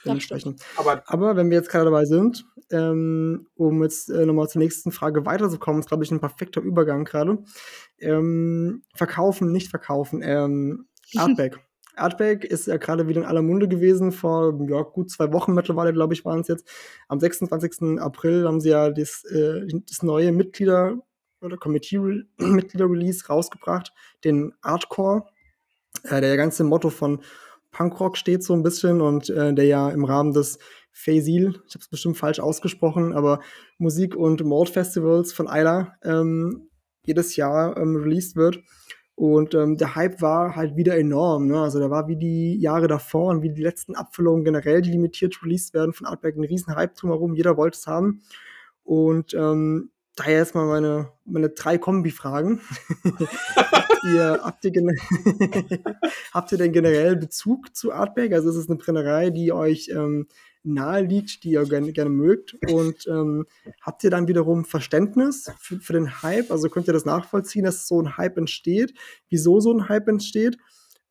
[0.06, 0.62] Dementsprechend.
[0.76, 4.91] Aber, aber wenn wir jetzt gerade dabei sind, ähm, um jetzt äh, nochmal zur nächsten
[4.91, 7.43] Frage weiterzukommen, ist, glaube ich, ein perfekter Übergang gerade.
[8.00, 10.22] Ähm, verkaufen, nicht verkaufen.
[10.24, 11.60] Ähm, Artback.
[11.96, 15.93] Artback ist ja gerade wieder in aller Munde gewesen, vor ja, gut zwei Wochen mittlerweile,
[15.93, 16.67] glaube ich, waren es jetzt.
[17.08, 18.00] Am 26.
[18.00, 20.98] April haben sie ja das, äh, das neue Mitglieder-
[21.41, 23.93] oder Committee-Mitglieder-Release rausgebracht,
[24.24, 25.28] den Artcore,
[26.04, 27.22] äh, der ganze Motto von
[27.73, 30.59] Punkrock steht so ein bisschen und äh, der ja im Rahmen des
[30.93, 33.39] Faisil, ich habe es bestimmt falsch ausgesprochen, aber
[33.77, 36.69] Musik- und Mordfestivals von Ayla ähm,
[37.05, 38.59] jedes Jahr ähm, released wird.
[39.15, 41.47] Und ähm, der Hype war halt wieder enorm.
[41.47, 41.59] Ne?
[41.62, 45.43] Also der war wie die Jahre davor und wie die letzten Abfüllungen generell, die limitiert
[45.43, 47.36] released werden von Artback, ein riesen Hype drumherum.
[47.36, 48.21] Jeder wollte es haben.
[48.83, 52.62] Und ähm, daher erstmal meine, meine drei Kombi-Fragen.
[54.04, 54.73] ihr, habt, ihr
[56.34, 58.34] habt ihr denn generell Bezug zu Artback?
[58.34, 60.28] Also ist es eine Brennerei, die euch ähm,
[60.63, 62.56] nahe liegt, die ihr gerne, gerne mögt?
[62.71, 63.45] Und ähm,
[63.82, 66.52] habt ihr dann wiederum Verständnis für, für, den Hype?
[66.52, 68.93] Also könnt ihr das nachvollziehen, dass so ein Hype entsteht?
[69.30, 70.58] Wieso so ein Hype entsteht?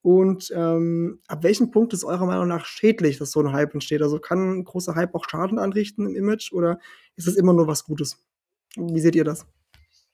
[0.02, 4.02] Und ähm, ab welchem Punkt ist eurer Meinung nach schädlich, dass so ein Hype entsteht?
[4.02, 6.80] Also kann ein großer Hype auch Schaden anrichten im Image oder
[7.14, 8.18] ist es immer nur was Gutes?
[8.76, 9.46] Wie seht ihr das?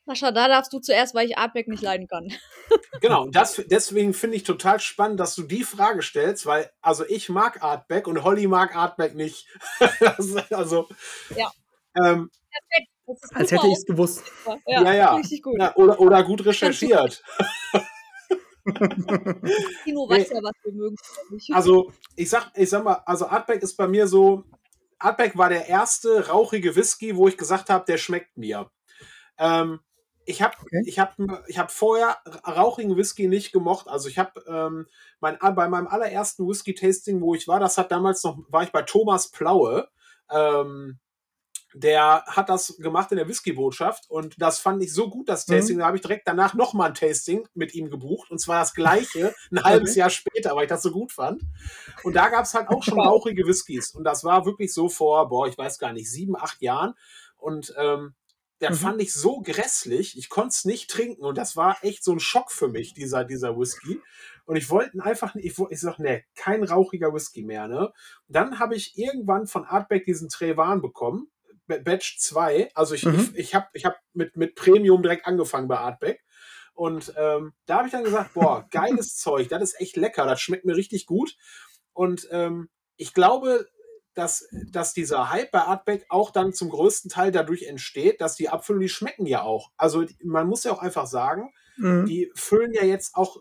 [0.08, 2.32] Sascha, da darfst du zuerst, weil ich Artback nicht leiden kann.
[3.02, 7.04] genau, und das, deswegen finde ich total spannend, dass du die Frage stellst, weil, also
[7.06, 9.46] ich mag Artback und Holly mag Artback nicht.
[10.50, 10.88] also,
[11.36, 11.50] ja.
[12.02, 12.30] Ähm,
[13.34, 14.22] Als hätte ich es gewusst.
[14.66, 14.94] Ja, ja.
[14.94, 15.14] ja.
[15.16, 15.56] Richtig gut.
[15.58, 17.22] Ja, oder, oder gut recherchiert.
[19.84, 20.96] Kino weiß ja, was wir mögen.
[21.52, 24.44] Also, ich sag, ich sag mal, also Artback ist bei mir so,
[24.98, 28.70] Artback war der erste rauchige Whisky, wo ich gesagt habe, der schmeckt mir.
[29.38, 29.80] Ähm,
[30.24, 30.82] ich habe okay.
[30.84, 33.88] ich hab, ich hab vorher rauchigen Whisky nicht gemocht.
[33.88, 34.86] Also ich habe ähm,
[35.20, 38.82] mein, bei meinem allerersten Whisky-Tasting, wo ich war, das hat damals noch, war ich bei
[38.82, 39.88] Thomas Plaue.
[40.30, 40.98] Ähm,
[41.74, 45.52] der hat das gemacht in der Whisky-Botschaft und das fand ich so gut, das mhm.
[45.52, 45.76] Tasting.
[45.76, 45.80] Mhm.
[45.80, 49.34] Da habe ich direkt danach nochmal ein Tasting mit ihm gebucht und zwar das gleiche,
[49.52, 49.94] ein halbes.
[49.94, 51.42] Jahr später, weil ich das so gut fand.
[52.04, 55.28] Und da gab es halt auch schon rauchige Whiskys und das war wirklich so vor,
[55.28, 56.94] boah, ich weiß gar nicht, sieben, acht Jahren.
[57.36, 58.14] Und ähm,
[58.60, 58.76] der mhm.
[58.76, 62.20] fand ich so grässlich, ich konnte es nicht trinken und das war echt so ein
[62.20, 64.00] Schock für mich, dieser, dieser Whisky.
[64.46, 67.92] Und ich wollte einfach, ich, ich sag, nee, kein rauchiger Whisky mehr, ne?
[68.26, 71.30] Dann habe ich irgendwann von Artback diesen Trevan bekommen,
[71.68, 72.70] Batch 2.
[72.74, 73.30] Also ich, mhm.
[73.34, 76.24] ich, ich habe ich hab mit, mit Premium direkt angefangen bei Artback.
[76.74, 80.40] Und ähm, da habe ich dann gesagt, boah, geiles Zeug, das ist echt lecker, das
[80.40, 81.36] schmeckt mir richtig gut.
[81.92, 83.66] Und ähm, ich glaube,
[84.14, 88.48] dass, dass dieser Hype bei Artback auch dann zum größten Teil dadurch entsteht, dass die
[88.48, 89.70] Abfüllungen, die schmecken ja auch.
[89.76, 92.06] Also man muss ja auch einfach sagen, mhm.
[92.06, 93.38] die füllen ja jetzt auch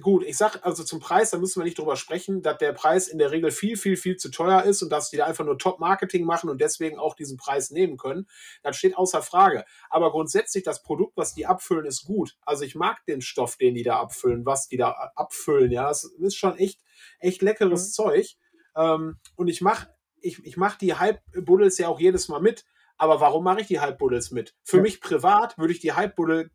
[0.00, 3.08] gut, ich sag also zum Preis, da müssen wir nicht drüber sprechen, dass der Preis
[3.08, 5.58] in der Regel viel, viel, viel zu teuer ist und dass die da einfach nur
[5.58, 8.26] Top-Marketing machen und deswegen auch diesen Preis nehmen können.
[8.62, 9.64] Das steht außer Frage.
[9.88, 12.36] Aber grundsätzlich, das Produkt, was die abfüllen, ist gut.
[12.42, 15.72] Also ich mag den Stoff, den die da abfüllen, was die da abfüllen.
[15.72, 16.80] Ja, das ist schon echt,
[17.18, 17.92] echt leckeres mhm.
[17.92, 18.36] Zeug.
[18.76, 19.88] Ähm, und ich mache
[20.22, 22.64] ich, ich mach die Hype-Buddles ja auch jedes Mal mit.
[23.00, 24.54] Aber warum mache ich die Hype-Buddles mit?
[24.62, 24.82] Für ja.
[24.82, 26.50] mich privat würde ich die Hype-Buddle,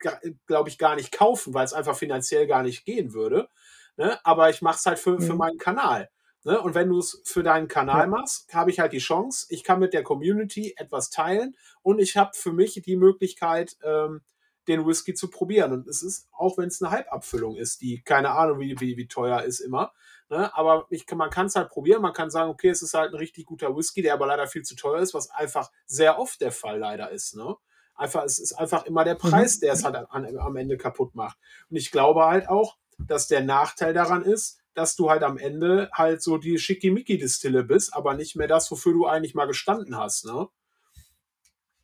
[0.45, 3.49] glaube ich, gar nicht kaufen, weil es einfach finanziell gar nicht gehen würde.
[3.97, 4.19] Ne?
[4.23, 5.21] Aber ich mache es halt für, mhm.
[5.21, 6.07] für meinen Kanal.
[6.43, 6.61] Ne?
[6.61, 8.07] Und wenn du es für deinen Kanal ja.
[8.07, 12.15] machst, habe ich halt die Chance, ich kann mit der Community etwas teilen und ich
[12.15, 14.21] habe für mich die Möglichkeit, ähm,
[14.67, 15.73] den Whisky zu probieren.
[15.73, 19.07] Und es ist, auch wenn es eine Halbabfüllung ist, die keine Ahnung, wie, wie, wie
[19.07, 19.93] teuer ist immer,
[20.29, 20.55] Ne?
[20.55, 22.01] Aber ich, man kann es halt probieren.
[22.01, 24.63] Man kann sagen, okay, es ist halt ein richtig guter Whisky, der aber leider viel
[24.63, 27.35] zu teuer ist, was einfach sehr oft der Fall leider ist.
[27.35, 27.55] Ne?
[27.93, 29.61] Einfach, es ist einfach immer der Preis, mhm.
[29.61, 31.37] der es halt an, am Ende kaputt macht.
[31.69, 35.89] Und ich glaube halt auch, dass der Nachteil daran ist, dass du halt am Ende
[35.93, 40.25] halt so die Schickimicki-Distille bist, aber nicht mehr das, wofür du eigentlich mal gestanden hast.
[40.25, 40.47] Ne?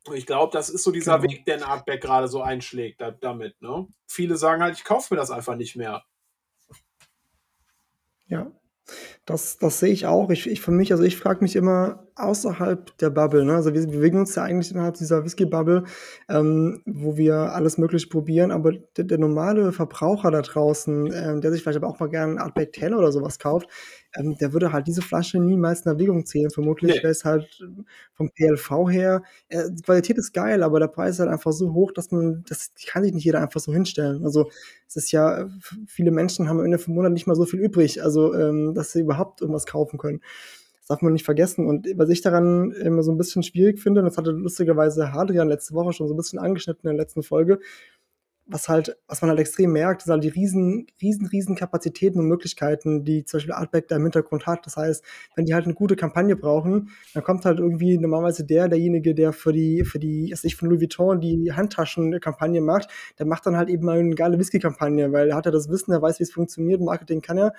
[0.06, 1.32] Und ich glaube, das ist so dieser genau.
[1.32, 3.60] Weg, der in Artback gerade so einschlägt da, damit.
[3.62, 3.86] Ne?
[4.06, 6.04] Viele sagen halt, ich kaufe mir das einfach nicht mehr.
[8.32, 8.50] Ja,
[9.26, 10.30] das, das sehe ich auch.
[10.30, 13.54] Ich, ich für mich, also ich frage mich immer außerhalb der Bubble, ne?
[13.56, 15.84] Also wir bewegen uns ja eigentlich innerhalb dieser Whisky-Bubble,
[16.30, 21.52] ähm, wo wir alles Mögliche probieren, aber der, der normale Verbraucher da draußen, ähm, der
[21.52, 23.68] sich vielleicht aber auch mal gerne ein Artback Tail oder sowas kauft,
[24.16, 26.50] ähm, der würde halt diese Flasche niemals in Erwägung ziehen.
[26.50, 27.02] Vermutlich nee.
[27.02, 27.62] wäre es halt
[28.12, 31.72] vom PLV her, äh, die Qualität ist geil, aber der Preis ist halt einfach so
[31.72, 34.24] hoch, dass man, das kann sich nicht jeder einfach so hinstellen.
[34.24, 34.50] Also
[34.88, 35.48] es ist ja,
[35.86, 38.92] viele Menschen haben am Ende vom Monat nicht mal so viel übrig, also ähm, dass
[38.92, 40.20] sie überhaupt irgendwas kaufen können.
[40.82, 41.66] Das darf man nicht vergessen.
[41.66, 45.48] Und was ich daran immer so ein bisschen schwierig finde, und das hatte lustigerweise Hadrian
[45.48, 47.60] letzte Woche schon so ein bisschen angeschnitten in der letzten Folge,
[48.52, 52.26] was halt, was man halt extrem merkt, sind halt die riesen, riesen, riesen Kapazitäten und
[52.26, 54.66] Möglichkeiten, die zum Beispiel Artback da im Hintergrund hat.
[54.66, 58.68] Das heißt, wenn die halt eine gute Kampagne brauchen, dann kommt halt irgendwie normalerweise der,
[58.68, 62.88] derjenige, der für die, für die, also ich von Louis Vuitton die Handtaschenkampagne macht,
[63.18, 65.92] der macht dann halt eben mal eine geile Whisky-Kampagne, weil er hat ja das Wissen,
[65.92, 67.54] er weiß, wie es funktioniert, Marketing kann er.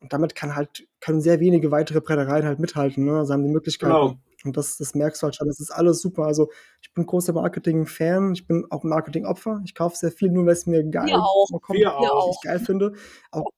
[0.00, 3.18] Und damit kann halt, können sehr wenige weitere Brennereien halt mithalten, ne?
[3.18, 3.92] Also haben die Möglichkeiten.
[3.92, 4.18] Genau.
[4.46, 5.48] Und das, das merkst du halt schon.
[5.48, 6.24] Das ist alles super.
[6.24, 8.32] Also ich bin großer Marketing-Fan.
[8.32, 9.60] Ich bin auch Marketing-Opfer.
[9.64, 11.48] Ich kaufe sehr viel, nur weil es mir geil Wir auch.
[11.70, 12.32] Wir auch.
[12.32, 12.92] ich geil finde.
[13.30, 13.50] Auch,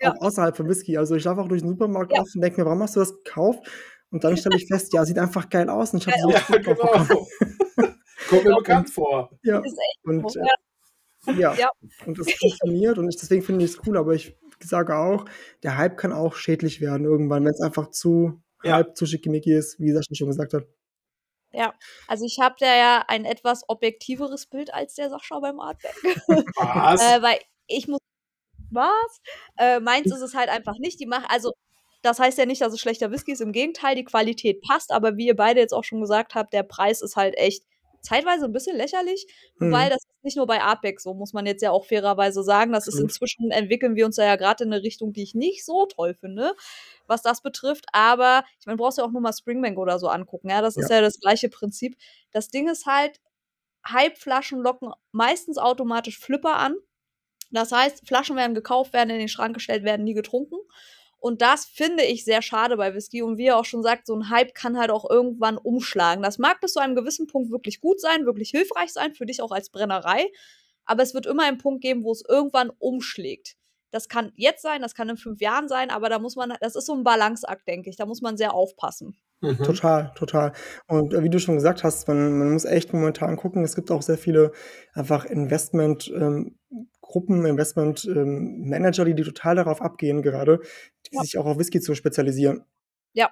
[0.00, 0.12] ja.
[0.12, 0.98] auch außerhalb von Whisky.
[0.98, 2.20] Also ich laufe auch durch den Supermarkt ja.
[2.20, 3.66] auf und denke mir, warum hast du das gekauft?
[4.10, 5.94] Und dann stelle ich fest, ja, sieht einfach geil aus.
[5.94, 7.26] Und ich habe so ja, genau.
[8.28, 9.30] Kommt mir bekannt vor.
[9.42, 9.62] Ja.
[10.04, 11.54] Und, äh, ja.
[11.54, 11.70] ja.
[12.04, 12.98] und das funktioniert.
[12.98, 13.96] Und ich, deswegen finde ich es cool.
[13.96, 15.24] Aber ich sage auch,
[15.62, 18.76] der Hype kann auch schädlich werden irgendwann, wenn es einfach zu ja.
[18.76, 20.64] Hype, zu schickimicki ist, wie Sascha schon gesagt hat.
[21.52, 21.74] Ja,
[22.08, 25.94] also ich habe da ja ein etwas objektiveres Bild als der Sascha beim Artback.
[26.56, 27.00] Was?
[27.00, 27.98] äh, weil ich muss.
[28.70, 29.20] Was?
[29.58, 30.98] Äh, meins ist es halt einfach nicht.
[30.98, 31.52] Die machen, also
[32.00, 33.40] das heißt ja nicht, dass es schlechter Whisky ist.
[33.40, 36.62] Im Gegenteil, die Qualität passt, aber wie ihr beide jetzt auch schon gesagt habt, der
[36.62, 37.64] Preis ist halt echt
[38.02, 39.26] zeitweise ein bisschen lächerlich,
[39.58, 39.72] mhm.
[39.72, 42.72] weil das ist nicht nur bei Artback so, muss man jetzt ja auch fairerweise sagen.
[42.72, 45.86] Das ist inzwischen entwickeln wir uns ja gerade in eine Richtung, die ich nicht so
[45.86, 46.54] toll finde,
[47.06, 47.86] was das betrifft.
[47.92, 50.50] Aber ich meine, brauchst ja auch nur mal Springbank oder so angucken.
[50.50, 50.82] Ja, das ja.
[50.82, 51.96] ist ja das gleiche Prinzip.
[52.32, 53.20] Das Ding ist halt,
[53.86, 56.76] Hype-Flaschen locken meistens automatisch Flipper an.
[57.50, 60.56] Das heißt, Flaschen werden gekauft, werden in den Schrank gestellt, werden nie getrunken.
[61.22, 63.22] Und das finde ich sehr schade bei Whisky.
[63.22, 66.20] Und wie er auch schon sagt, so ein Hype kann halt auch irgendwann umschlagen.
[66.20, 69.40] Das mag bis zu einem gewissen Punkt wirklich gut sein, wirklich hilfreich sein, für dich
[69.40, 70.26] auch als Brennerei.
[70.84, 73.54] Aber es wird immer einen Punkt geben, wo es irgendwann umschlägt.
[73.92, 76.74] Das kann jetzt sein, das kann in fünf Jahren sein, aber da muss man, das
[76.74, 77.94] ist so ein Balanceakt, denke ich.
[77.94, 79.16] Da muss man sehr aufpassen.
[79.42, 79.58] Mhm.
[79.58, 80.52] Total, total.
[80.88, 83.62] Und äh, wie du schon gesagt hast, man, man muss echt momentan gucken.
[83.62, 84.50] Es gibt auch sehr viele
[84.92, 86.88] einfach Investmentgruppen, ähm,
[87.46, 90.60] Investmentmanager, ähm, die, die total darauf abgehen gerade,
[91.06, 91.22] die ja.
[91.22, 92.64] sich auch auf Whisky zu spezialisieren.
[93.12, 93.30] Ja.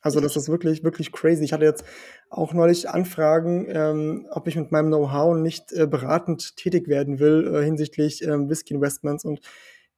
[0.00, 1.44] Also das ist wirklich, wirklich crazy.
[1.44, 1.84] Ich hatte jetzt
[2.30, 7.52] auch neulich Anfragen, ähm, ob ich mit meinem Know-how nicht äh, beratend tätig werden will
[7.52, 9.40] äh, hinsichtlich ähm, Whisky-Investments und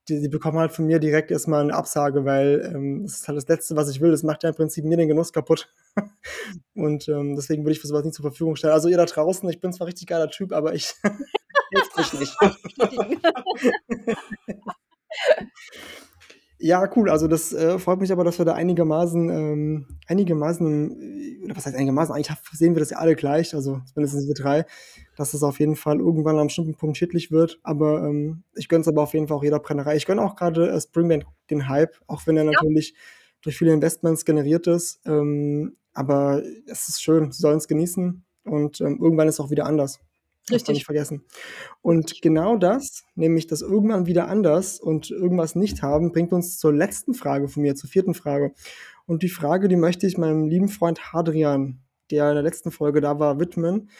[0.08, 3.36] die, die bekommen halt von mir direkt erstmal eine Absage, weil ähm, das ist halt
[3.36, 4.10] das Letzte, was ich will.
[4.10, 5.68] Das macht ja im Prinzip mir den Genuss kaputt.
[6.74, 8.72] und ähm, deswegen würde ich für sowas nicht zur Verfügung stellen.
[8.72, 10.94] Also ihr da draußen, ich bin zwar richtig geiler Typ, aber ich
[11.70, 12.36] hilft mich nicht.
[16.62, 17.08] Ja, cool.
[17.08, 21.74] Also das äh, freut mich aber, dass wir da einigermaßen, ähm, einigermaßen, oder was heißt
[21.74, 24.66] einigermaßen, eigentlich sehen wir das ja alle gleich, also zumindest wir drei,
[25.20, 27.60] dass es auf jeden Fall irgendwann am bestimmten Punkt schädlich wird.
[27.62, 29.94] Aber ähm, ich gönne es aber auf jeden Fall auch jeder Brennerei.
[29.94, 32.52] Ich gönne auch gerade äh, Springbank den Hype, auch wenn er ja.
[32.52, 32.94] natürlich
[33.42, 34.98] durch viele Investments generiert ist.
[35.04, 39.50] Ähm, aber es ist schön, sie sollen es genießen und ähm, irgendwann ist es auch
[39.50, 40.00] wieder anders.
[40.50, 40.72] Richtig.
[40.72, 41.22] nicht vergessen.
[41.82, 46.72] Und genau das, nämlich das irgendwann wieder anders und irgendwas nicht haben, bringt uns zur
[46.72, 48.54] letzten Frage von mir, zur vierten Frage.
[49.04, 53.02] Und die Frage, die möchte ich meinem lieben Freund Hadrian, der in der letzten Folge
[53.02, 53.90] da war, widmen.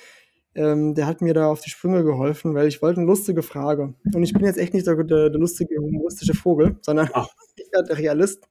[0.55, 3.95] Ähm, der hat mir da auf die Sprünge geholfen, weil ich wollte eine lustige Frage.
[4.15, 7.29] Und ich bin jetzt echt nicht der, der, der lustige, humoristische Vogel, sondern Ach.
[7.89, 8.49] der Realist.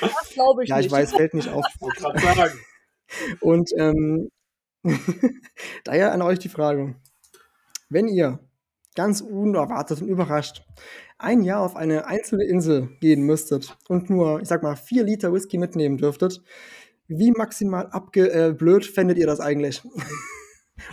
[0.00, 0.92] Das glaube ich Ja, ich nicht.
[0.92, 1.66] weiß, fällt nicht auf.
[3.40, 4.30] Und ähm,
[5.84, 6.94] Daher an euch die Frage.
[7.88, 8.40] Wenn ihr
[8.94, 10.64] ganz unerwartet und überrascht
[11.18, 15.32] ein Jahr auf eine einzelne Insel gehen müsstet und nur, ich sag mal, vier Liter
[15.32, 16.42] Whisky mitnehmen dürftet,
[17.08, 19.82] wie maximal abgeblöd äh, fändet ihr das eigentlich?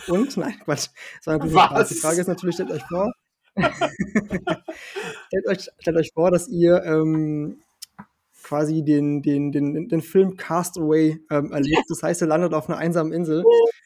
[0.08, 0.90] und, nein, Quatsch,
[1.22, 1.90] Spaß.
[1.90, 3.12] Die Frage ist natürlich, stellt euch vor,
[5.28, 7.60] stellt, euch, stellt euch vor, dass ihr ähm,
[8.44, 11.86] quasi den, den, den, den Film Castaway ähm, erlebt.
[11.90, 13.44] Das heißt, er landet auf einer einsamen Insel,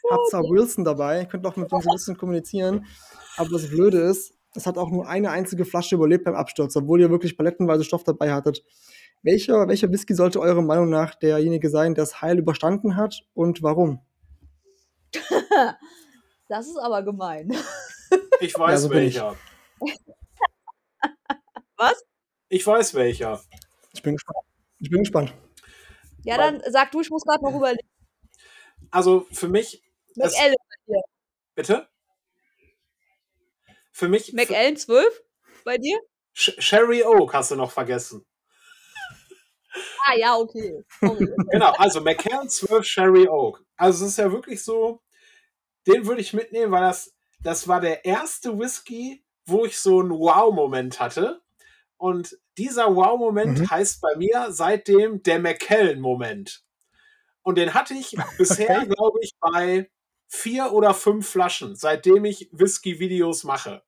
[0.10, 2.86] hat zwar Wilson dabei, könnt auch mit ihm so ein bisschen kommunizieren,
[3.38, 7.00] aber das Blöde ist, es hat auch nur eine einzige Flasche überlebt beim Absturz, obwohl
[7.00, 8.64] ihr wirklich palettenweise Stoff dabei hattet.
[9.22, 13.62] Welcher, welcher Whisky sollte eurer Meinung nach derjenige sein, der es heil überstanden hat und
[13.62, 14.00] warum?
[16.48, 17.52] das ist aber gemein.
[18.42, 19.36] Ich weiß ja, so welcher.
[21.76, 22.04] Was?
[22.48, 23.44] Ich weiß welcher.
[23.94, 24.46] Ich bin gespannt.
[24.80, 25.34] Ich bin gespannt.
[26.24, 27.88] Ja, dann sag du, ich muss gerade noch überlegen.
[28.90, 29.84] Also für mich.
[30.16, 31.02] McAllen bei dir.
[31.54, 31.90] Bitte?
[33.92, 34.34] Für mich.
[34.34, 35.22] McAllen 12
[35.66, 36.00] bei dir?
[36.34, 38.26] Sherry Oak hast du noch vergessen.
[40.06, 40.84] Ah, ja, okay.
[41.52, 43.64] genau, also McCann 12 Sherry Oak.
[43.80, 45.02] Also es ist ja wirklich so,
[45.88, 50.12] den würde ich mitnehmen, weil das, das war der erste Whisky, wo ich so einen
[50.12, 51.42] Wow-Moment hatte.
[51.96, 53.70] Und dieser Wow-Moment mhm.
[53.70, 56.64] heißt bei mir seitdem der McKellen-Moment.
[57.42, 58.88] Und den hatte ich bisher, okay.
[58.88, 59.90] glaube ich, bei
[60.28, 63.82] vier oder fünf Flaschen, seitdem ich Whisky-Videos mache.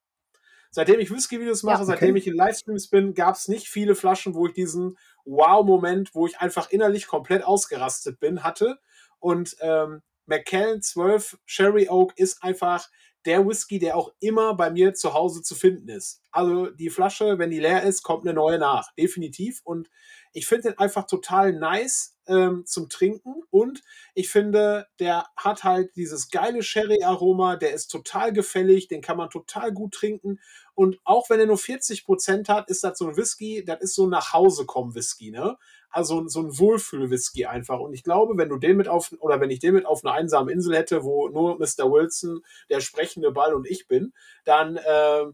[0.71, 1.91] Seitdem ich Whisky-Videos mache, ja, okay.
[1.91, 6.27] seitdem ich in Livestreams bin, gab es nicht viele Flaschen, wo ich diesen Wow-Moment, wo
[6.27, 8.79] ich einfach innerlich komplett ausgerastet bin, hatte.
[9.21, 12.89] Und ähm, McKellen 12 Sherry Oak ist einfach
[13.25, 16.21] der Whisky, der auch immer bei mir zu Hause zu finden ist.
[16.31, 18.91] Also die Flasche, wenn die leer ist, kommt eine neue nach.
[18.95, 19.61] Definitiv.
[19.63, 19.89] Und
[20.33, 23.43] ich finde den einfach total nice ähm, zum Trinken.
[23.51, 23.83] Und
[24.15, 29.29] ich finde, der hat halt dieses geile Sherry-Aroma, der ist total gefällig, den kann man
[29.29, 30.39] total gut trinken.
[30.73, 33.95] Und auch wenn er nur 40 Prozent hat, ist das so ein Whisky, das ist
[33.95, 35.57] so ein Nach-Hause-kommen-Whisky, ne?
[35.91, 37.79] Also so ein Wohlfühl-Whisky einfach.
[37.79, 40.13] Und ich glaube, wenn du den mit auf, oder wenn ich den mit auf einer
[40.13, 41.91] einsamen Insel hätte, wo nur Mr.
[41.91, 44.13] Wilson, der sprechende Ball und ich bin,
[44.45, 45.25] dann äh,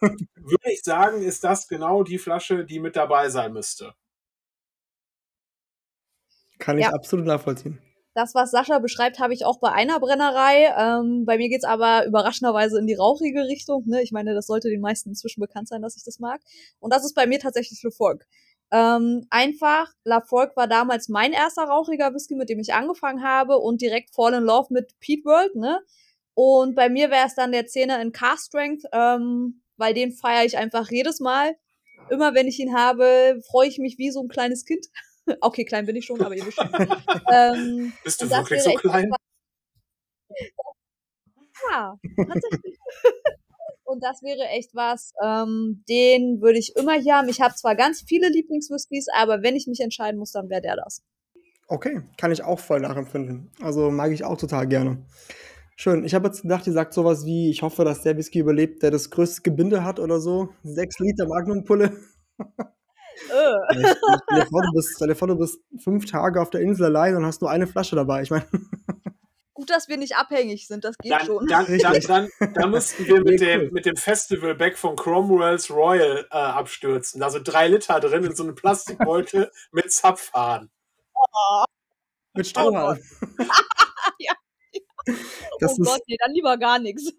[0.00, 3.92] würde ich sagen, ist das genau die Flasche, die mit dabei sein müsste.
[6.58, 6.92] Kann ich ja.
[6.92, 7.80] absolut nachvollziehen.
[8.14, 10.74] Das, was Sascha beschreibt, habe ich auch bei einer Brennerei.
[10.76, 13.84] Ähm, bei mir geht's aber überraschenderweise in die rauchige Richtung.
[13.86, 14.02] Ne?
[14.02, 16.40] Ich meine, das sollte den meisten inzwischen bekannt sein, dass ich das mag.
[16.80, 18.26] Und das ist bei mir tatsächlich Le Folk.
[18.70, 23.58] Ähm, einfach, La Folk war damals mein erster rauchiger Whisky, mit dem ich angefangen habe
[23.58, 25.80] und direkt Fall in Love mit Pete World, ne?
[26.34, 30.44] Und bei mir wäre es dann der Zehner in Car Strength, ähm, weil den feiere
[30.44, 31.56] ich einfach jedes Mal.
[32.10, 34.86] Immer wenn ich ihn habe, freue ich mich wie so ein kleines Kind.
[35.40, 36.70] okay, klein bin ich schon, aber ihr wisst schon.
[37.32, 39.10] ähm, Bist du wirklich so klein?
[41.70, 42.78] Ja, tatsächlich.
[43.88, 47.28] Und das wäre echt was, ähm, den würde ich immer hier haben.
[47.30, 50.76] Ich habe zwar ganz viele Lieblingswhiskys, aber wenn ich mich entscheiden muss, dann wäre der
[50.76, 51.02] das.
[51.68, 53.50] Okay, kann ich auch voll nachempfinden.
[53.62, 55.06] Also mag ich auch total gerne.
[55.74, 56.04] Schön.
[56.04, 58.90] Ich habe jetzt gedacht, ihr sagt sowas wie, ich hoffe, dass der Whisky überlebt, der
[58.90, 60.50] das größte Gebinde hat oder so.
[60.64, 61.96] Sechs Liter Magnumpulle.
[63.32, 63.74] Äh.
[63.74, 66.84] stell, dir vor, du bist, stell dir vor, du bist fünf Tage auf der Insel
[66.84, 68.22] allein und hast nur eine Flasche dabei.
[68.22, 68.44] Ich meine.
[69.58, 71.48] Gut, dass wir nicht abhängig sind, das geht dann, schon.
[71.48, 72.00] Dann, dann,
[72.38, 77.24] dann, dann müssten wir mit dem, mit dem Festival Back von Cromwell's Royal äh, abstürzen.
[77.24, 80.70] Also drei Liter drin in so einem Plastikbeutel mit Zapfhahn.
[81.12, 81.64] Oh.
[82.34, 83.00] Mit Strohhalm.
[84.20, 84.32] ja.
[85.58, 87.12] Das oh Gott, nee, dann lieber gar nichts.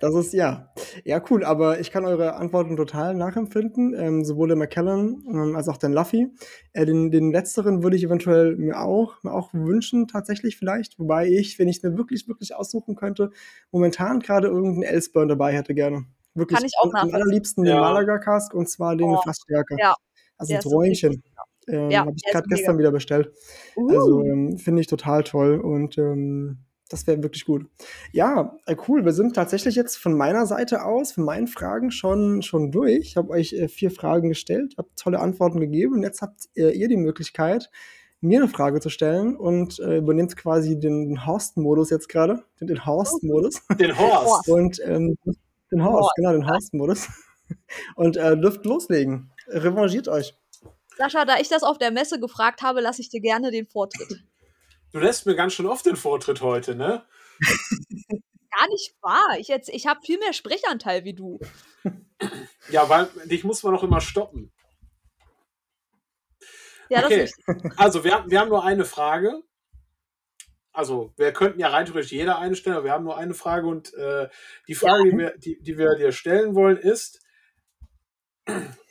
[0.00, 0.71] das ist ja.
[1.04, 3.94] Ja, cool, aber ich kann eure Antworten total nachempfinden.
[3.94, 6.28] Ähm, sowohl der McKellen ähm, als auch den Luffy.
[6.72, 10.98] Äh, den, den letzteren würde ich eventuell mir auch, mir auch wünschen, tatsächlich vielleicht.
[10.98, 13.30] Wobei ich, wenn ich es mir wirklich, wirklich aussuchen könnte,
[13.70, 16.04] momentan gerade irgendeinen Elsburn dabei hätte gerne.
[16.34, 17.74] Wirklich kann ich auch am allerliebsten ja.
[17.74, 19.20] den Malaga Cask und zwar den oh.
[19.22, 19.76] Fassstärke.
[19.78, 19.94] Ja.
[20.38, 21.22] Also ein Träumchen.
[21.68, 23.30] Ähm, ja, Habe ich gerade gestern wieder bestellt.
[23.76, 23.90] Also, uh.
[23.90, 26.58] Also ähm, finde ich total toll und ähm,
[26.92, 27.66] das wäre wirklich gut.
[28.12, 29.04] Ja, äh, cool.
[29.04, 32.98] Wir sind tatsächlich jetzt von meiner Seite aus, von meinen Fragen schon, schon durch.
[32.98, 36.70] Ich habe euch äh, vier Fragen gestellt, habe tolle Antworten gegeben und jetzt habt äh,
[36.70, 37.70] ihr die Möglichkeit,
[38.20, 42.44] mir eine Frage zu stellen und äh, übernehmt quasi den Horst-Modus jetzt gerade.
[42.60, 43.62] Den, den Horst-Modus.
[43.78, 44.48] Den Horst.
[44.48, 45.16] Und ähm,
[45.72, 46.12] den Horst, Horst.
[46.16, 47.08] genau, den Horst-Modus.
[47.96, 49.32] Und äh, dürft loslegen.
[49.48, 50.34] Revanchiert euch.
[50.96, 54.22] Sascha, da ich das auf der Messe gefragt habe, lasse ich dir gerne den Vortritt.
[54.92, 57.04] Du lässt mir ganz schön oft den Vortritt heute, ne?
[58.50, 59.36] Gar nicht wahr.
[59.38, 61.40] Ich, ich habe viel mehr Sprechanteil wie du.
[62.68, 64.52] Ja, weil dich muss man auch immer stoppen.
[66.90, 67.30] Ja, okay.
[67.76, 69.42] also wir, wir haben nur eine Frage.
[70.72, 73.66] Also wir könnten ja rein theoretisch jeder eine stellen, aber wir haben nur eine Frage
[73.66, 74.28] und äh,
[74.68, 75.10] die Frage, ja.
[75.10, 77.20] die, wir, die, die wir dir stellen wollen, ist,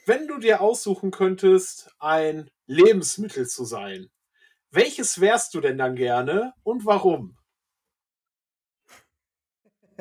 [0.06, 4.10] wenn du dir aussuchen könntest, ein Lebensmittel zu sein,
[4.72, 7.38] welches wärst du denn dann gerne und warum?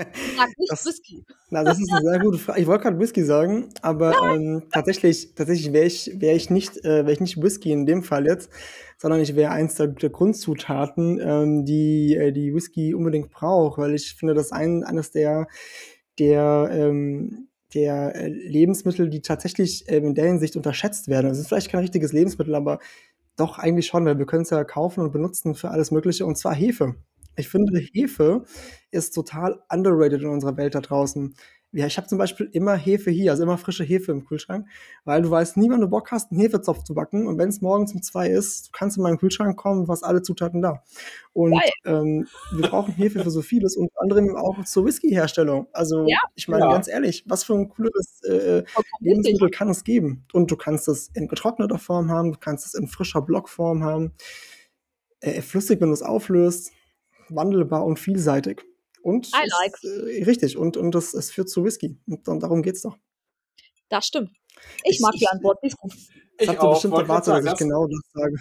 [0.37, 1.25] Sag nicht das, Whisky.
[1.51, 2.61] Na, das ist eine sehr gute Frage.
[2.61, 7.05] Ich wollte gerade Whisky sagen, aber ähm, tatsächlich, tatsächlich wäre ich, wär ich, nicht, äh,
[7.05, 8.51] wär ich nicht Whisky in dem Fall jetzt,
[8.99, 13.95] sondern ich wäre eins der, der Grundzutaten, ähm, die äh, die Whisky unbedingt braucht, weil
[13.95, 15.49] ich finde, das ein, eines der,
[16.19, 21.31] der ähm, der äh, Lebensmittel, die tatsächlich ähm, in der Hinsicht unterschätzt werden.
[21.31, 22.81] Es ist vielleicht kein richtiges Lebensmittel, aber
[23.41, 26.37] doch eigentlich schon, weil wir können es ja kaufen und benutzen für alles Mögliche, und
[26.37, 26.95] zwar Hefe.
[27.37, 28.45] Ich finde, Hefe
[28.91, 31.35] ist total underrated in unserer Welt da draußen.
[31.73, 34.67] Ja, ich habe zum Beispiel immer Hefe hier, also immer frische Hefe im Kühlschrank,
[35.05, 37.29] weil du weißt nie, wann du Bock hast, einen Hefezopf zu backen.
[37.29, 40.03] Und wenn es morgens um zwei ist, du kannst in meinen Kühlschrank kommen, du hast
[40.03, 40.83] alle Zutaten da.
[41.33, 41.55] Und
[41.85, 45.69] ähm, wir brauchen Hefe für so vieles, unter anderem auch zur Whisky-Herstellung.
[45.73, 46.73] Also ja, ich meine ja.
[46.73, 48.65] ganz ehrlich, was für ein cooles äh,
[48.99, 50.25] Lebensmittel kann es geben?
[50.33, 54.13] Und du kannst es in getrockneter Form haben, du kannst es in frischer Blockform haben,
[55.21, 56.73] äh, flüssig, wenn du es auflöst,
[57.29, 58.65] wandelbar und vielseitig.
[59.03, 59.75] Und I like.
[59.83, 61.99] Es, äh, richtig, und, und das, es führt zu Whisky.
[62.07, 62.97] Und, und darum geht's doch.
[63.89, 64.31] Das stimmt.
[64.85, 65.93] Ich, ich mag die Antwort, die ist gut.
[66.39, 68.37] Ich hatte auch, bestimmt erwartet, dass ich genau das sage.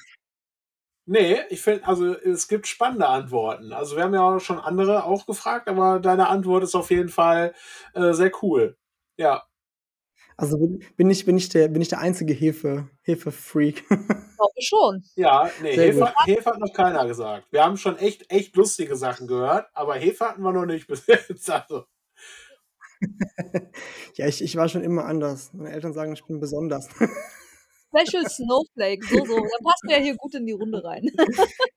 [1.05, 3.73] Nee, ich finde, also es gibt spannende Antworten.
[3.73, 7.09] Also wir haben ja auch schon andere auch gefragt, aber deine Antwort ist auf jeden
[7.09, 7.55] Fall
[7.95, 8.77] äh, sehr cool.
[9.17, 9.48] Ja.
[10.39, 13.83] Also bin, bin, ich, bin, ich, der, bin ich der einzige Hefe, Hefe-Freak?
[13.89, 15.03] Glaube schon.
[15.15, 17.47] Ja, nee, Hefe, Hefe, hat noch keiner gesagt.
[17.51, 21.05] Wir haben schon echt, echt lustige Sachen gehört, aber Hefe hatten wir noch nicht bis
[21.07, 21.49] jetzt.
[21.51, 21.83] Also.
[24.15, 25.51] Ja, ich ich war schon immer anders.
[25.53, 26.89] Meine Eltern sagen, ich bin besonders.
[27.95, 29.35] Special Snowflake, so, so.
[29.35, 31.09] Dann passt du ja hier gut in die Runde rein.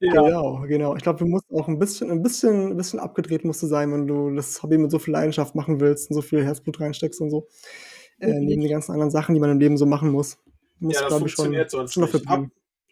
[0.01, 0.13] Ja.
[0.13, 0.97] Genau, genau.
[0.97, 3.93] Ich glaube, du musst auch 'n bisschen 'n bisschen 'n bisschen abgedreht musst du sein,
[3.93, 7.21] wenn du das Hobby mit so viel Leidenschaft machen willst und so viel Herzblut reinsteckst
[7.21, 7.49] und so.
[8.23, 10.39] Äh, neben den ganzen anderen Sachen, die man im Leben so machen muss.
[10.79, 12.29] Muss, Ja, das glaube ich, schon funktioniert sonst schon nicht.
[12.29, 12.47] Ab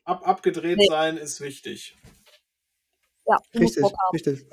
[0.04, 0.84] ab abgedreht Ne.
[0.88, 1.96] sein ist wichtig.
[3.26, 4.46] Ja, Richtig, richtig.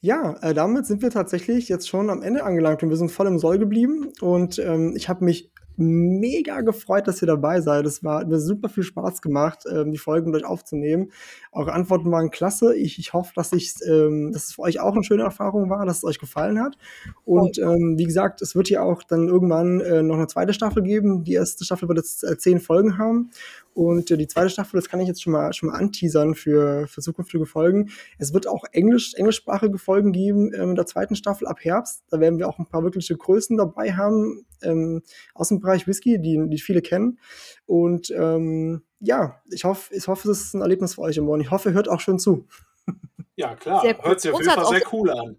[0.00, 3.26] Ja, äh, damit sind wir tatsächlich jetzt schon am Ende angelangt und wir sind voll
[3.26, 7.86] im Soll geblieben und, ähm, ich habe mich mega gefreut, dass ihr dabei seid.
[7.86, 11.10] Es war hat mir super viel Spaß gemacht, ähm, die Folgen mit euch aufzunehmen.
[11.52, 12.74] Eure Antworten waren klasse.
[12.76, 15.84] Ich ich hoffe, dass ich's ähm, dass es für euch auch 'ne schöne Erfahrung war,
[15.86, 16.76] dass es euch gefallen hat.
[17.24, 20.52] Und, ähm, wie gesagt, es wird ja auch dann irgendwann, äh, noch 'ne 2.
[20.52, 21.24] Staffel geben.
[21.24, 21.64] Die 1.
[21.64, 23.30] Staffel wird jetzt, äh, 10 Folgen haben
[23.74, 24.48] und, äh, die 2.
[24.50, 27.90] Staffel, das kann ich jetzt schon mal schon mal anteasern für für zukünftige Folgen.
[28.18, 31.16] Es wird auch Englisch englischsprachige Folgen geben, ähm, in der 2.
[31.16, 32.04] Staffel ab Herbst.
[32.10, 35.02] Da werden wir auch 'n paar wirkliche Größen dabei haben, ähm,
[35.34, 37.18] aus'm Bereich Whisky, die die viele kennen.
[37.66, 41.40] Und, ähm, ja, ich hoffe ich hoffe, es ist 'n Erlebnis für euch immer und
[41.42, 42.46] ich hoffe, ihr hört auch schön zu.
[43.36, 43.82] Ja, klar.
[43.82, 43.98] Sehr.
[44.02, 45.36] Hört sich auf jeden Fall sehr cool an.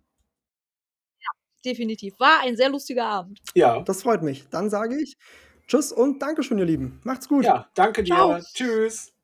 [1.22, 1.30] Ja,
[1.66, 2.20] definitiv.
[2.20, 3.40] War ein sehr lustiger Abend.
[3.56, 3.82] Ja.
[3.82, 4.48] Das freut mich.
[4.50, 5.18] Dann sage ich
[5.68, 7.00] Tschüss und Dankeschön, ihr Lieben.
[7.04, 7.44] Macht's gut.
[7.46, 8.14] Ja, danke dir.
[8.16, 8.40] Tschau.
[8.54, 9.17] Tschüss.